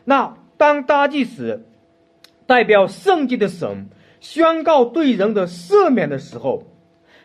[0.06, 1.66] 那当大祭司
[2.46, 3.88] 代表圣洁的神。
[4.22, 6.62] 宣告对人的赦免的时候，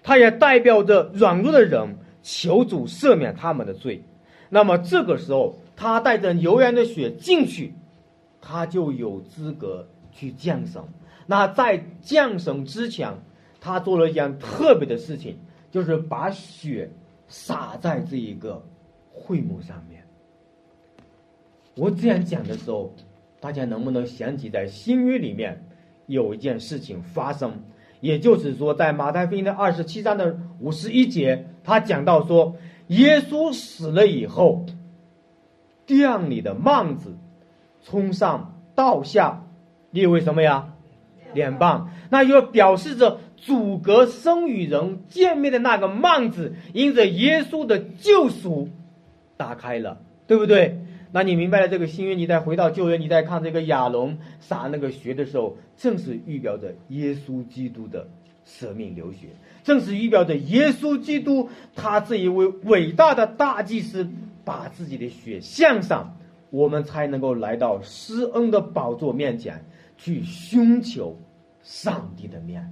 [0.05, 4.05] 他也代表着软弱的人求主赦免他们的罪。
[4.49, 7.75] 那么这个时候，他带着牛羊的血进去，
[8.41, 10.81] 他就有资格去降神。
[11.27, 13.13] 那在降神之前，
[13.61, 15.37] 他做了一件特别的事情，
[15.73, 16.89] 就是把血
[17.27, 18.65] 洒在这一个
[19.11, 20.07] 会幕上面。
[21.75, 22.95] 我这样讲的时候，
[23.45, 25.67] 大家能不能想起在新约里面？
[26.07, 27.53] 有一件事情发生，
[28.01, 34.65] 也就是说，在马太福音的二十七章的五十一节，他讲到说，耶稣死了以后，
[35.85, 37.19] 殿里的幔子
[37.83, 39.45] 从上到下
[39.91, 40.73] 列为什么呀？
[41.35, 48.71] 两半，那就表示着阻隔生与人见面的那个幔子，因着耶稣的救赎
[49.37, 50.81] 打开了，对不对？
[51.15, 58.05] 那你明白了这个新约，你再回到旧约，你再看这个亚龙撒那个血的时候，正是预表着耶稣基督的
[58.45, 59.29] 舍命流血，
[59.63, 64.11] 正是预表着耶稣基督他这一位伟大的大祭司
[64.45, 66.17] 把自己的血献上，
[66.51, 69.65] 我们才能够来到施恩的宝座面前
[69.97, 71.17] 去寻求
[71.63, 72.69] 上帝的面，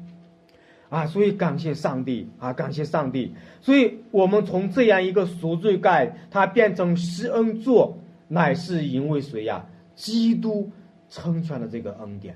[0.89, 7.97] 啊，所以感谢上帝啊，感谢上帝，所以我们从这样一个赎罪盖，它变成施恩座。
[8.33, 9.67] 乃是因为谁呀？
[9.95, 10.71] 基督
[11.11, 12.35] 成全了这个恩典，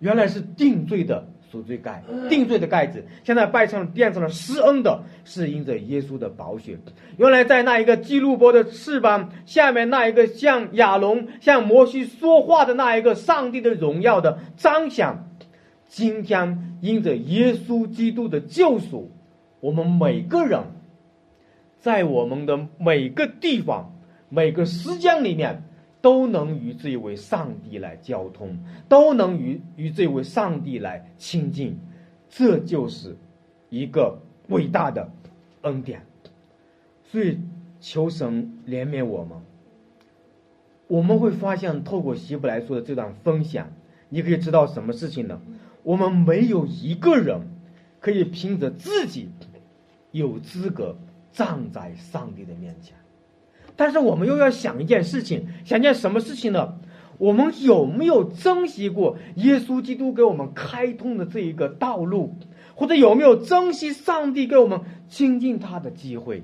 [0.00, 6.76] 原来是定罪的赎罪盖，定罪的盖子，现在拜成变成了施恩的，是因着耶稣的宝血。
[7.16, 15.16] 原来在那一个基路伯的翅膀下面，那一个像亚龙、像摩西说话的那一个上帝的荣耀的彰显，
[15.86, 19.12] 今天因着耶稣基督的救赎，
[19.60, 20.64] 我们每个人，
[21.78, 23.92] 在我们的每个地方。
[24.28, 25.62] 每个时间里面，
[26.00, 28.58] 都能与这位上帝来交通，
[28.88, 31.78] 都能与与这位上帝来亲近，
[32.28, 33.16] 这就是
[33.70, 35.10] 一个伟大的
[35.62, 36.04] 恩典。
[37.04, 37.38] 所以，
[37.80, 39.38] 求神怜悯我们。
[40.88, 43.72] 我们会发现，透过希伯来书的这段分享，
[44.08, 45.40] 你可以知道什么事情呢？
[45.82, 47.40] 我们没有一个人
[48.00, 49.28] 可以凭着自己
[50.10, 50.96] 有资格
[51.32, 52.96] 站在上帝的面前。
[53.76, 56.78] 但是，我们又要想一件事情，想件什么事情呢？
[57.18, 62.34] 我们有没有珍惜过耶稣基督给我们开通的这一个道路，
[62.74, 66.42] 或者有没有珍惜上帝给我们亲近他的机会？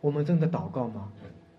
[0.00, 1.08] 我们真的祷告吗？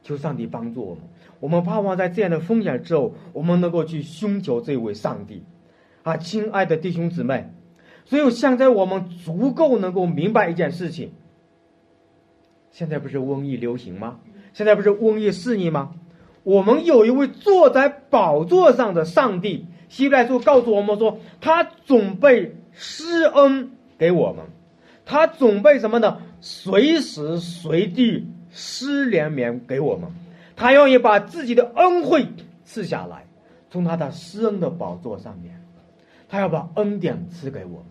[0.01, 1.03] 求上帝帮助我们。
[1.39, 5.43] 我们盼望在这样的风险之后，我们能够去寻求这位上帝。
[6.03, 7.49] 啊，亲爱的弟兄姊妹，
[8.05, 11.11] 所以现在我们足够能够明白一件事情。
[12.73, 14.19] 现在不是瘟疫流行吗？
[14.51, 15.93] 现在不是瘟疫肆虐吗？
[16.43, 24.43] 我们有一位坐在宝座上的上帝，希伯来书告诉我们说，他准备施恩给我们，
[25.05, 26.17] 他准备什么呢？
[26.41, 30.09] 随时随地施怜悯给我们，
[30.55, 32.27] 他愿意把自己的恩惠
[32.65, 33.25] 赐下来，
[33.69, 35.61] 从他的施恩的宝座上面，
[36.27, 37.85] 他要把恩典赐给我们。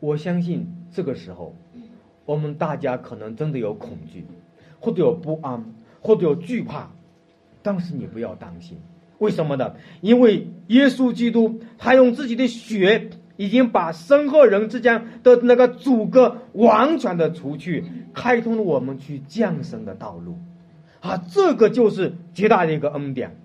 [0.00, 1.54] 我相信这个时候，
[2.28, 4.26] 我们大家可能真的有恐惧，
[4.78, 5.64] 或者有不安，
[6.02, 6.90] 或者有惧怕，
[7.62, 8.76] 但是你不要担心，
[9.16, 9.72] 为什么呢？
[10.02, 13.08] 因为耶稣基督他用自己的血。
[13.40, 20.40] 已经把生和人之间的那个阻隔完全的除去，开通了我们去降生的道路，
[20.98, 23.36] 啊，这个就是极大的一个恩典。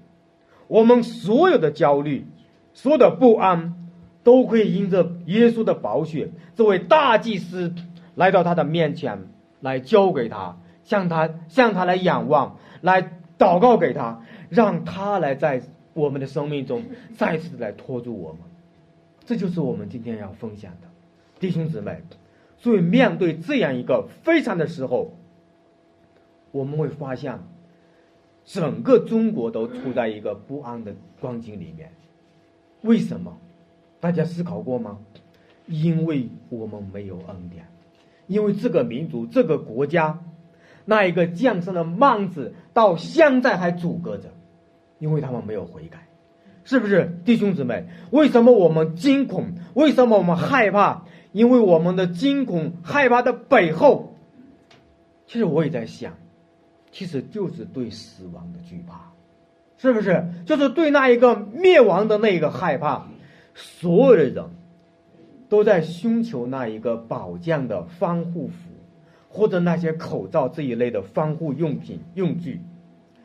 [0.67, 2.26] 我们所有的焦虑、
[2.74, 3.76] 所有的不安，
[4.24, 7.76] 都可以因着耶稣的宝血，这位大祭司
[8.15, 9.28] 来到他的面前，
[9.62, 13.02] 来交给他，向他向他来仰望，来
[13.38, 15.62] 祷告给他，让他来在
[15.93, 16.84] 我们的生命中
[17.17, 18.41] 再次来托住我们。
[19.26, 20.88] 这就是我们今天要分享的，
[21.39, 22.02] 弟兄姊妹。
[22.58, 25.13] 所以面对这样一个非常的时候，
[26.52, 27.39] 我们会发现，
[28.45, 31.91] 整个中国都处在一个不安的光景里面。
[32.82, 33.38] 为什么？
[33.99, 34.99] 大家思考过吗？
[35.67, 37.65] 因为我们没有恩典，
[38.28, 40.20] 因为这个民族、这个国家，
[40.86, 44.30] 那一个降生的幔子到现在还阻隔着，
[45.00, 46.08] 因为他们没有悔改。
[46.66, 47.86] 是不是弟兄姊妹？
[48.12, 49.54] 为什么我们惊恐？
[49.74, 51.04] 为什么我们害怕？
[51.34, 54.16] 因为我们的惊恐、害怕的背后，
[55.28, 56.14] 其实我也在想，
[56.92, 59.12] 其实就是对死亡的惧怕，
[59.78, 60.26] 是不是？
[60.46, 63.08] 就是对那一个灭亡的那一个害怕。
[63.56, 64.46] 所有的人
[65.54, 68.72] 都在寻求那一个保健的防护服，
[69.30, 72.60] 或者那些口罩这一类的防护用品用具，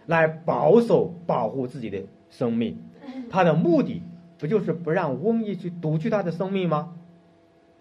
[0.04, 2.76] 来保守保护自己的生命。
[3.30, 4.02] 他的目的
[4.36, 6.92] 不就是不让瘟疫去夺去他的生命吗？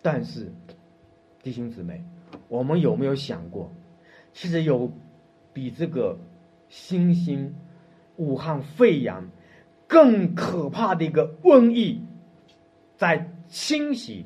[0.02, 0.50] 但是，
[1.44, 2.02] 弟兄姊妹，
[2.48, 3.70] 我们有没有想过，
[4.32, 4.90] 其实有
[5.52, 6.18] 比这个
[6.70, 7.54] 新兴
[8.16, 9.28] 武汉肺炎
[9.88, 12.02] 更可怕的一个瘟疫
[12.96, 14.26] 在侵袭，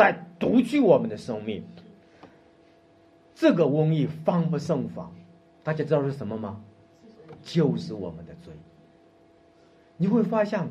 [0.00, 1.62] 在夺去我们的生命？
[3.34, 5.12] 这个瘟疫防不胜防，
[5.62, 6.58] 大家知道是什么吗？
[7.42, 8.54] 就是我们的罪。
[9.98, 10.66] 你会发现，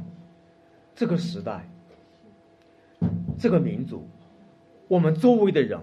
[0.95, 1.69] 这个时代，
[3.37, 4.07] 这个民族，
[4.87, 5.79] 我们周围的人，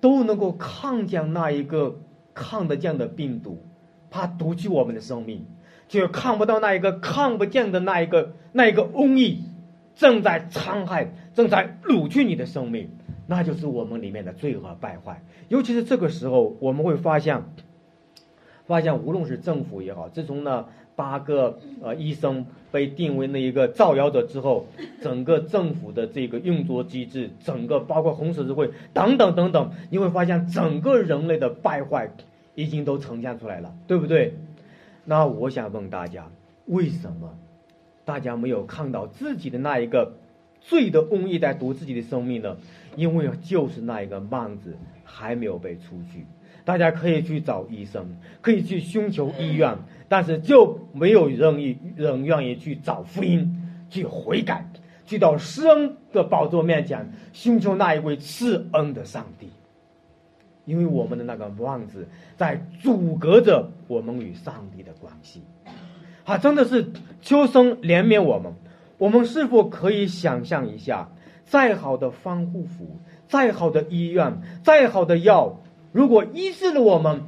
[0.00, 2.00] 都能够抗降那一个
[2.32, 3.62] 看得见的病毒，
[4.08, 5.44] 怕夺去我们的生命，
[5.90, 9.44] 却看不到那一个看不见的那一个那一个瘟疫，
[9.98, 12.88] 正在残害，正在掳去你的生命，
[13.26, 15.22] 那就是我们里面的罪和败坏。
[15.48, 17.42] 尤其是这个时候，我们会发现，
[18.66, 20.64] 发现无论是政府也好，自从呢。
[20.98, 24.66] 八个呃医生被定为那一个造谣者之后，
[25.00, 32.10] 整个政府的这个运作机制，整个包括红十字会等等等等，你会发现整个人类的败坏
[32.56, 34.34] 已经都呈现出来了，对不对？
[35.04, 36.28] 那我想问大家，
[36.66, 37.32] 为什么
[38.08, 40.14] 大家没有看到自己的那一个
[40.62, 42.56] 罪的瘟疫在夺自己的生命呢？
[42.96, 46.24] 因为就是那一个幔子还没有被除去。
[46.64, 49.76] 大家可以去找医生，可以去寻求医院，
[50.08, 53.54] 但是就没有人意人愿意去找福音，
[53.90, 54.66] 去悔改，
[55.04, 59.50] 去到施恩的宝座面前寻求那一位赐恩的上帝，
[60.64, 65.42] 因为我们的那个望子在阻隔着我们与上帝的关系，
[66.28, 68.52] 啊，真的是求生怜悯我们。
[68.98, 71.08] 我们是否可以想象一下，
[71.46, 72.98] 再好的防护服，
[73.28, 75.58] 再好的医院，再好的药？
[75.90, 77.22] 如果医治了我们，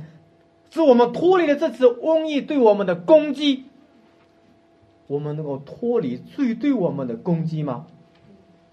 [0.70, 3.64] 是我们脱离了这次瘟疫对我们的攻击，
[5.06, 7.86] 我们能够脱离罪对我们的攻击吗？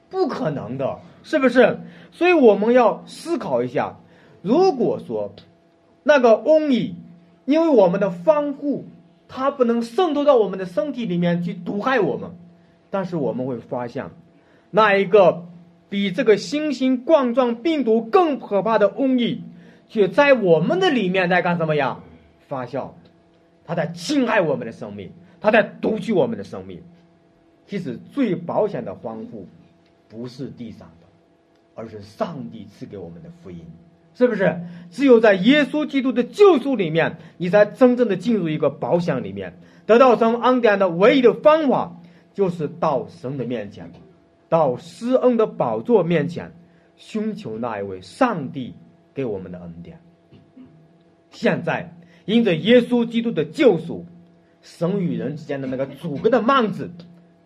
[0.10, 1.80] 不可能的，是不是？
[2.12, 3.96] 所以我们要思考一下，
[4.42, 5.32] 如果说
[6.04, 6.96] 那个瘟疫
[7.46, 8.84] 因为我们的防护，
[9.28, 12.32] 它不能渗透到我们的身体里面去毒害我们，
[12.90, 14.10] 但是我们会发现，
[14.72, 15.46] 那一个
[15.90, 19.44] 比这个新型冠状病毒更可怕的瘟疫，
[19.90, 22.00] 却在我们的里面在干什么呀？
[22.48, 22.92] 发酵，
[23.66, 25.12] 它在侵害我们的生命，
[25.42, 26.82] 它在夺取我们的生命。
[27.66, 29.48] 其实最保险的防护。
[30.10, 31.08] 不是地上的，
[31.76, 33.60] 而是上帝赐给我们的福音，
[34.18, 34.62] 是不是？
[34.90, 42.02] 只有在耶稣基督的救赎里面，你才真正的进入一个宝箱里面，得到神恩典的唯一的方法，
[42.34, 43.92] 就是到神的面前，
[44.50, 46.52] 到施恩的宝座面前，
[46.96, 48.74] 寻求那一位上帝
[49.14, 50.00] 给我们的恩典。
[51.30, 51.96] 现在，
[52.26, 54.08] 因着耶稣基督的救赎，
[54.64, 56.90] 神与人之间的那个阻隔的幔子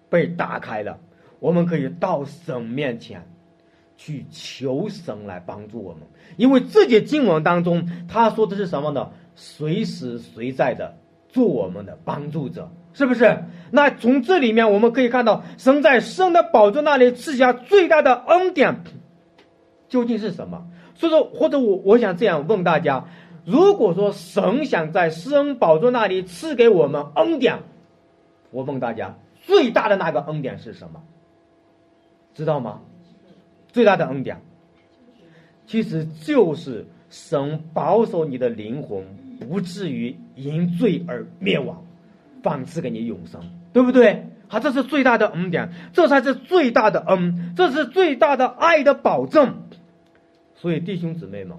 [0.10, 0.98] 被打开了。
[1.40, 3.28] 我们可以到神面前
[4.04, 6.02] 去求神来帮助我们，
[6.36, 9.12] 因为这节经文当中他说的是什么呢？
[9.36, 10.98] 随时随在的
[11.30, 13.44] 做我们的帮助者，是不是？
[13.70, 18.84] 那从这里面我们可以看到，神在神的宝座那里赐下最大的恩典，
[19.88, 20.66] 究竟是什么？
[20.96, 23.06] 所以说，或者我我想这样问大家：
[23.46, 27.60] 如果说神想在施恩宝座那里赐给我们恩典，
[28.50, 31.04] 我问大家，最大的那个恩典是什么？
[32.34, 32.82] 知道吗？
[33.74, 34.42] 最大的恩典，
[35.66, 39.02] 其实就是神保守你的灵魂
[39.40, 41.82] 不至于因罪而灭亡，
[42.44, 43.42] 反赐给你永生，
[43.72, 44.28] 对不对？
[44.50, 49.64] 好，这是最大的恩典，这才是最大的恩，这是最大的爱的保证。
[50.56, 51.58] 所以弟兄姊妹们，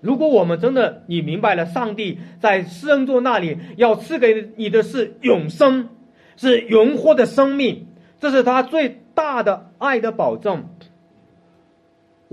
[0.00, 5.88] 如果我们真的你明白了，上帝在施恩座那里要赐给你的是永生，
[6.36, 7.86] 是永活的生命，
[8.18, 9.00] 这是他最。
[9.16, 10.64] 大的爱的保证，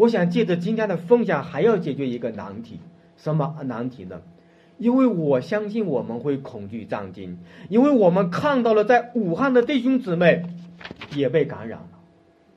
[0.01, 2.79] 我想借着今天的分享，还要解决一个难题，
[3.17, 4.19] 什么难题呢？
[4.79, 7.37] 因为我相信我们会恐惧战惊，
[7.69, 10.43] 因为我们看到了在武汉的弟兄姊妹
[11.15, 11.99] 也被感染了，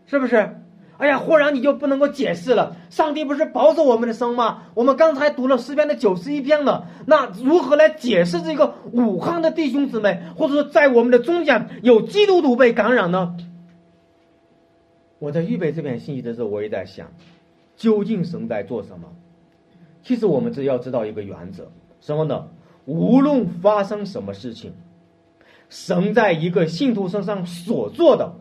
[0.06, 0.36] 是不是？
[0.96, 4.62] 哎呀，忽然你就不能够解释了，上帝不是保守我们的生吗？
[4.72, 13.36] 我们刚才读了诗篇的九十一篇了，那如何来解释这个武汉的弟兄姊妹，或者说在我们的中间有基督徒被感染呢？
[15.18, 17.06] 我在预备这篇信息的时候，我也在想，
[17.76, 19.08] 究竟神在做什么？
[20.02, 21.70] 其实我们只要知道一个原则，
[22.00, 22.48] 什么呢？
[22.84, 24.72] 无论发生什么事情，
[25.68, 28.34] 神在一个信徒身上所做的，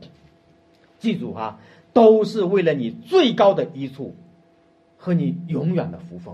[0.99, 1.59] 记住哈，
[1.93, 4.15] 都是为了你最高的益处
[4.97, 6.33] 和你永远的福分。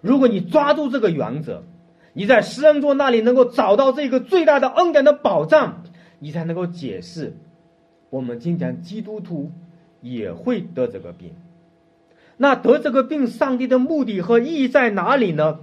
[0.00, 1.62] 如果你抓住这个原则，
[2.12, 5.82] 你在施恩座那里能够找到这个最大的恩典的保障，
[6.18, 7.36] 你才能够解释
[8.10, 9.50] 我们今天基督徒。
[10.04, 11.30] 也会得这个病，
[12.36, 15.60] 那得这个病，上帝的目的和意义在哪里呢？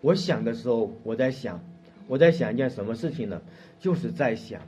[0.00, 1.60] 我想的时候，我在想，
[2.06, 3.40] 我在想一件什么事情呢？
[3.78, 4.60] 就是在想，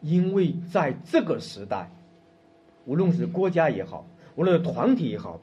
[0.00, 1.90] 因为在这个时代，
[2.86, 5.40] 无论是国家也好，无论是团体也好，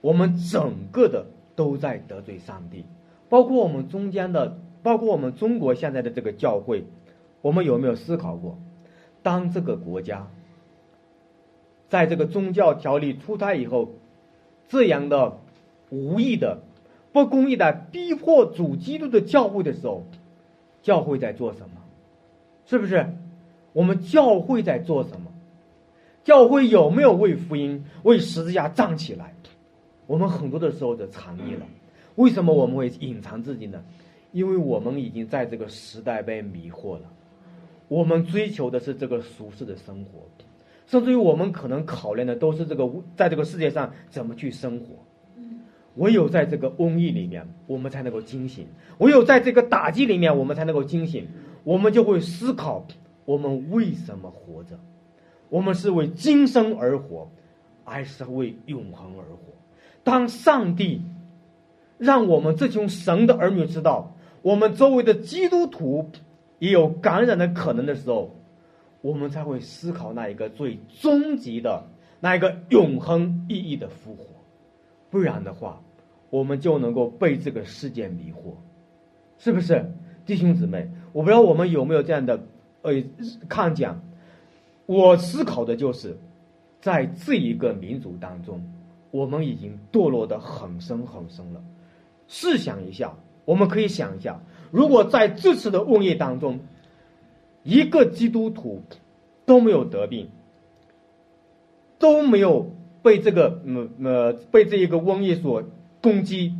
[0.00, 1.26] 我们整个的
[1.56, 2.84] 都在得罪上帝，
[3.28, 6.84] 包括我们中间的，包括我们中国现在的这个教会，
[7.42, 8.58] 我们有没有思考过，
[9.22, 10.28] 当这个国家？
[11.88, 13.90] 在这个宗教条例出台以后，
[14.68, 15.38] 这样的
[15.90, 16.60] 无意的、
[17.12, 20.04] 不公义的逼迫主基督的教会的时候，
[20.82, 21.82] 教会在做什么？
[22.66, 23.06] 是不是？
[23.72, 25.30] 我们教会在做什么？
[26.24, 29.32] 教会有没有为福音、为十字架站起来？
[30.06, 31.66] 我们很多的时候就藏匿了。
[32.16, 33.82] 为什么我们会隐藏自己呢？
[34.32, 37.02] 因为我们已经在这个时代被迷惑了。
[37.88, 40.20] 我们追求的是这个俗世的生活。
[40.86, 44.86] 甚至于我们可能考虑的都是这个，在这个世界上怎么去生活。
[45.96, 48.66] 唯有在这个瘟疫里面，我们才能够惊醒；
[48.98, 51.26] 唯有在这个打击里面，我们才能够惊醒。
[51.64, 52.86] 我们就会思考：
[53.24, 54.78] 我们为什么活着？
[55.48, 57.28] 我们是为今生而活，
[57.82, 59.38] 还是为永恒而活？
[60.04, 61.00] 当上帝
[61.98, 66.10] 让我们这群神的儿女知道，我们周围的基督徒
[66.58, 68.36] 也有感染的可能的时候。
[69.06, 71.84] 我们才会思考那一个最终极的
[72.18, 74.24] 那一个永恒意义的复活，
[75.10, 75.80] 不然的话，
[76.28, 78.54] 我们就能够被这个世界迷惑，
[79.38, 79.88] 是不是，
[80.24, 80.90] 弟兄姊妹？
[81.12, 82.44] 我不知道我们有没有这样的
[82.82, 82.94] 呃
[83.48, 84.02] 看讲，
[84.86, 86.18] 我思考的就是，
[86.80, 88.60] 在这一个民族当中，
[89.12, 91.62] 我们已经堕落的很深很深了。
[92.26, 94.40] 试想一下，我们可以想一下，
[94.72, 96.58] 如果在这次的瘟疫当中，
[97.66, 98.80] 一个基督徒
[99.44, 100.28] 都没有得病，
[101.98, 102.70] 都没有
[103.02, 105.64] 被这个呃呃被这一个瘟疫所
[106.00, 106.54] 攻击，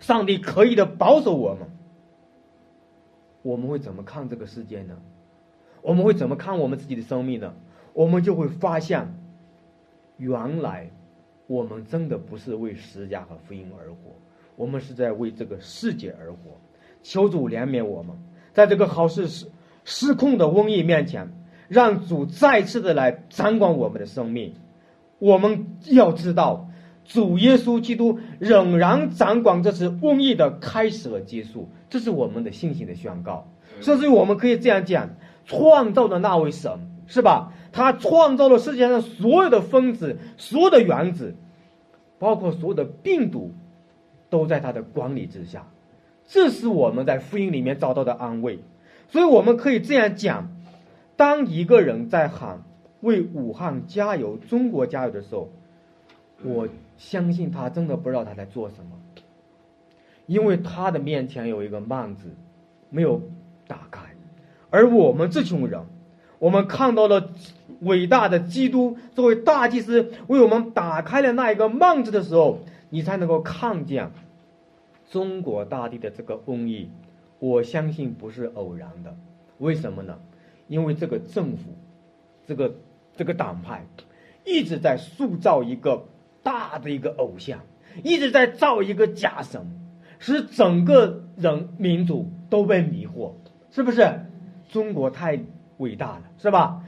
[0.00, 1.68] 上帝可以的保守我们，
[3.42, 4.96] 我们会怎么看这个世界呢？
[5.82, 7.54] 我们会怎么看我们自己的生命呢？
[7.92, 9.14] 我们就会发现，
[10.16, 10.90] 原来
[11.46, 13.96] 我们真的不是为十家和福音而活，
[14.56, 16.38] 我们是在为这个世界而活。
[17.02, 18.16] 求主怜悯我们，
[18.54, 19.46] 在这个好事时
[19.86, 21.30] 失失控的瘟疫面前，
[21.68, 24.52] 让主再次的来掌管我们的生命。
[25.18, 26.68] 我们要知道，
[27.04, 33.48] 主耶稣基督仍然掌管这次瘟疫的开始和结束，这是我们的信心的宣告。
[33.80, 35.10] 甚至于我们可以这样讲：
[35.44, 36.72] 创造的那位神，
[37.06, 37.52] 是吧？
[37.72, 41.36] 他创造了世界上所有的分子、所有的原子，
[42.18, 43.52] 包括所有的病毒，
[44.30, 45.66] 都在他的管理之下。
[46.26, 48.58] 这是我们在福音里面找到的安慰。
[49.08, 50.48] 所以我们可以这样讲：
[51.16, 52.62] 当一个人在喊
[53.00, 55.50] 为武汉加油、中国加油的时候，
[56.42, 58.96] 我相信他真的不知道他在做什么，
[60.26, 62.34] 因为他的面前有一个幔子
[62.90, 63.20] 没有
[63.66, 64.02] 打开，
[64.70, 65.80] 而我们这群人，
[66.38, 67.30] 我们看到了。
[67.80, 74.10] 伟大的基督作为大祭司为我们打开了那一个幔子的时候，你才能够看见
[75.10, 76.88] 中国大地的这个瘟疫。
[77.38, 79.16] 我相信不是偶然的，
[79.58, 80.18] 为什么呢？
[80.68, 81.76] 因为这个政府，
[82.46, 82.74] 这个
[83.16, 83.86] 这个党派
[84.44, 86.06] 一直在塑造一个
[86.42, 87.60] 大的一个偶像，
[88.02, 89.60] 一直在造一个假神，
[90.18, 93.32] 使整个人民族都被迷惑，
[93.70, 94.22] 是不是？
[94.68, 95.38] 中国太
[95.78, 96.82] 伟大了，是吧？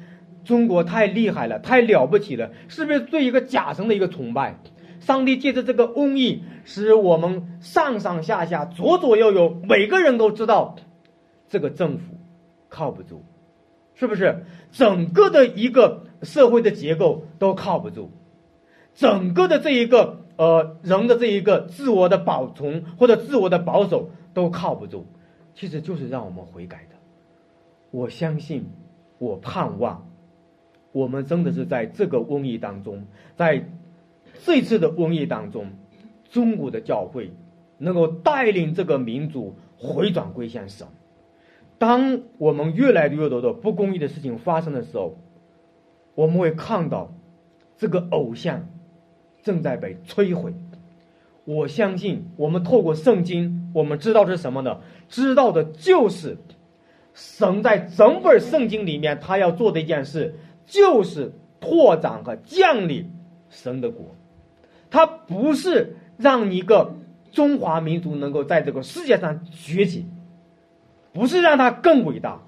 [0.44, 4.58] 中国太厉害了，太了不起了，是不是对一个假神的一个崇拜？
[5.08, 10.76] 上帝借着这个瘟疫，使我们上上下下、左左右右，每个人都知道，
[11.48, 12.18] 这个政府
[12.68, 13.22] 靠不住，
[13.94, 14.44] 是不是？
[14.70, 18.10] 整个的一个社会的结构都靠不住，
[18.92, 25.06] 整个的这一个呃人的这一个自我的保存或者自我的保守都靠不住，
[25.54, 26.96] 其实就是让我们悔改的。
[27.90, 28.66] 我相信，
[29.16, 30.04] 我盼望。
[30.92, 33.06] 我们真的是在这个瘟疫当中，
[33.36, 33.70] 在
[34.44, 35.66] 这次的瘟疫当中，
[36.30, 37.30] 中国的教会
[37.76, 40.86] 能够带领这个民族回转归向神。
[41.78, 45.18] 当我们越来越多的不公义的事情发生的时候，
[46.14, 47.12] 我们会看到
[47.76, 48.68] 这个偶像
[49.42, 50.52] 正在被摧毁。
[51.44, 54.80] 我相信，我们透过圣经，我们知道是什么呢？
[55.08, 56.36] 知道的就是
[57.14, 60.34] 神在整本圣经里面他要做的一件事。
[60.70, 63.10] 就是拓展和降临
[63.48, 64.04] 神的国，
[64.90, 66.94] 它不是让一个
[67.30, 70.06] 中华民族能够在这个世界上崛起，
[71.12, 72.40] 不是让它更伟大，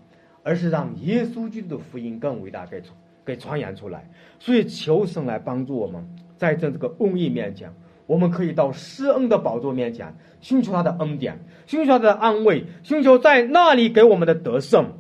[0.43, 4.09] 而是让耶稣基督的福音更伟大，给传给传扬出来。
[4.39, 6.05] 所以求神来帮助我们，
[6.37, 7.73] 在这这个瘟疫面前，
[8.07, 14.93] 我们可以到施恩的宝座面前，寻求他的恩典，寻求他的安慰，寻求在那里给我们的得胜，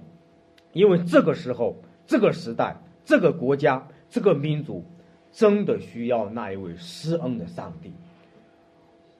[0.73, 2.77] 因为这个时候，这个时代。
[3.03, 4.85] 这个国家，这个民族，
[5.33, 7.93] 真的需要那一位施恩的上帝。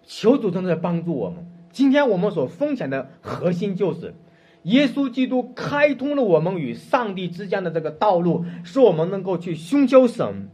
[0.05, 1.47] 求主正在帮助我们。
[1.71, 4.15] 今天我们所分享的核心就是，
[4.65, 10.49] 耶稣基督开通了我们与上帝之间的这个道路，使我们能够去寻求神。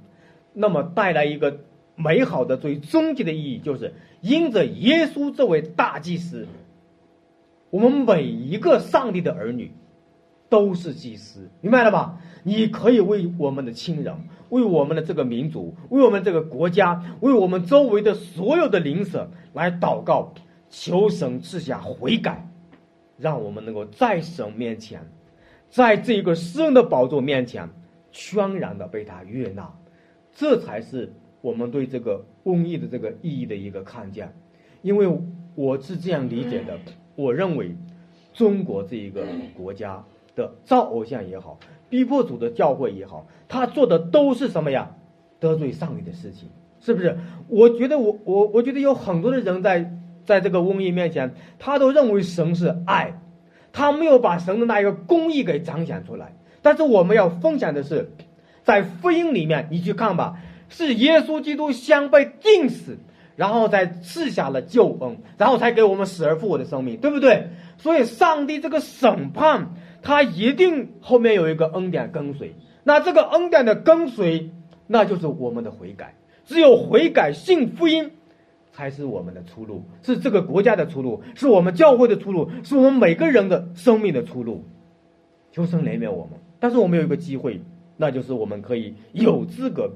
[0.53, 1.61] 那么带来一个
[1.95, 6.47] 美好的、最终极的意义，就是因着耶稣这位大祭司，
[7.71, 9.73] 我们每一个上帝的儿女
[10.49, 12.21] 都是祭司，明白了吧？
[12.43, 14.15] 你可以为我们的亲人，
[14.49, 20.33] 为我们的这个民族，为我们这个国家，为我们周围的所有的邻舍来祷告，
[20.69, 22.49] 求神赐下悔改，
[23.19, 25.01] 让我们能够在神面前，
[25.69, 27.69] 在这个施恩的宝座面前，
[28.13, 29.73] 全然的被他悦纳，
[30.33, 34.33] 这才是我们对这个瘟疫的这个意义的一个看见。
[34.83, 35.09] 因为
[35.55, 36.79] 我是这样理解的，
[37.17, 37.75] 我认为
[38.33, 39.25] 中国这一个
[39.57, 40.05] 国家
[40.37, 41.59] 的造偶像也好。
[41.89, 44.91] 逼迫主的教会也好，他做的都是什么呀？
[45.39, 46.49] 得罪上帝的事情，
[46.81, 47.17] 是不是？
[47.47, 49.93] 我觉得我我我觉得有很多的人在
[50.25, 53.21] 在这个瘟疫面前，他都认为神是爱，
[53.73, 56.35] 他没有把神的那一个公义给彰显出来。
[56.61, 58.11] 但是我们要分享的是，
[58.65, 62.99] 在福音里面，你去看吧，是耶稣基督先被钉死，
[63.37, 67.51] 然后再赐下了救恩，然后才给我们死而复活的生命，对不对？
[67.79, 69.71] 所以，上帝这个审判。
[70.03, 74.51] 他一定后面有一个恩典跟随，那这个恩典的跟随，
[74.87, 76.15] 那就是我们的悔改。
[76.45, 78.11] 只有悔改信福音，
[78.73, 84.65] 才是我们的出路，是这个国家的出路，是我们教会的出路，是我们每个人的生命的出路。
[85.51, 87.61] 求神怜悯我们，但是我们有一个机会，
[87.97, 89.91] 那就是我们可以有资格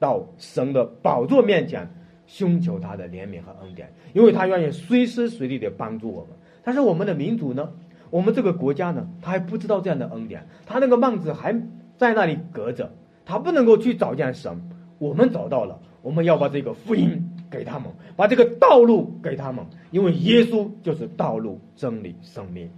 [0.00, 1.88] 到神的宝座面前，
[2.26, 6.30] 寻求他的怜悯和恩典，因为他愿意随时随地的帮助我们。
[6.64, 7.72] 但是我们的民族呢，
[8.12, 11.52] 我们这个国家呢，他还不知道这样的恩典，他那个幔子还
[11.96, 12.92] 在那里隔着，
[13.24, 14.62] 他不能够去找见神。
[14.98, 17.28] 我们找到了，我们要把这个福音。
[17.52, 17.86] 给他们，
[18.16, 22.70] 把这个道路给他们，因为耶稣就是道路、真理、生命，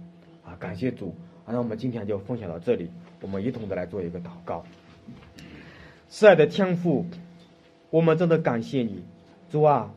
[0.43, 0.51] 啊！
[0.59, 1.15] 感谢主，
[1.45, 1.47] 啊！
[1.53, 2.89] 那我们今天就分享到这里，
[3.21, 4.65] 我们一同的来做一个祷告。
[6.09, 7.05] 慈爱的天父，
[7.89, 9.01] 我们真的感谢你，
[9.49, 9.93] 主啊！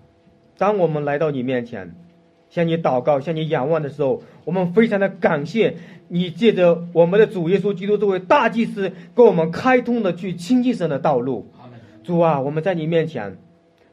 [0.56, 1.92] 当我们来到你面前，
[2.50, 5.76] 向你祷告、向你仰望的时候，我们非常的感谢
[6.08, 11.50] 你，借着我们的主耶稣基督这位大祭司，给我们开通的去亲近神的道路。
[12.02, 13.36] 主啊，我们在你面前。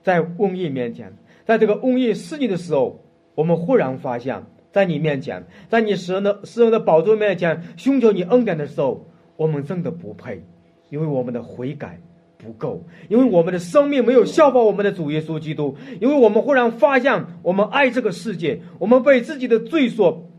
[0.04, 1.14] 在瘟疫面前，
[1.46, 3.04] 在这个瘟疫肆虐的时候，
[3.34, 10.44] 我们忽然发现，在你面前，在你神的神的宝座面前寻求你恩典的时候，我们真的不配，
[10.92, 12.00] 因为我们的悔改
[12.46, 20.30] 不够，因为我们的生命没有效仿我们的主耶稣基督，因为我们忽然发现，我们爱这个世界，我们被自己的罪所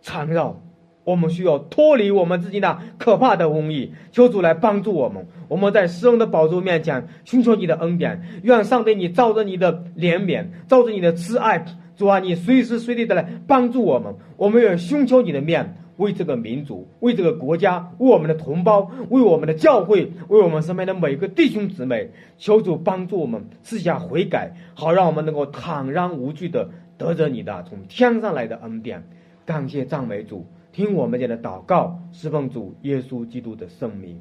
[0.00, 0.58] 缠绕。
[1.04, 5.26] 我们需要脱离我们自己那可怕的瘟疫，求主来帮助我们。
[5.48, 14.14] 我们在施恩的宝座面前寻求你的恩典，愿上帝你照着你的怜悯，照着你的慈爱，主啊，你随时随地的来帮助我们。
[14.36, 26.68] 我们要寻求你的面，为这个民族，为这个国家，为我们的同胞，为我们的教会，为我们身边的每个弟兄姊妹，求主帮助我们赐下悔改，好让我们能够坦然无惧的
[26.98, 29.02] 得着你的从天上来的恩典。
[29.44, 30.46] 感谢赞美主。
[30.72, 34.18] 听我们家的祷告，侍奉主耶稣基督的圣名，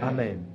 [0.00, 0.48] 阿门。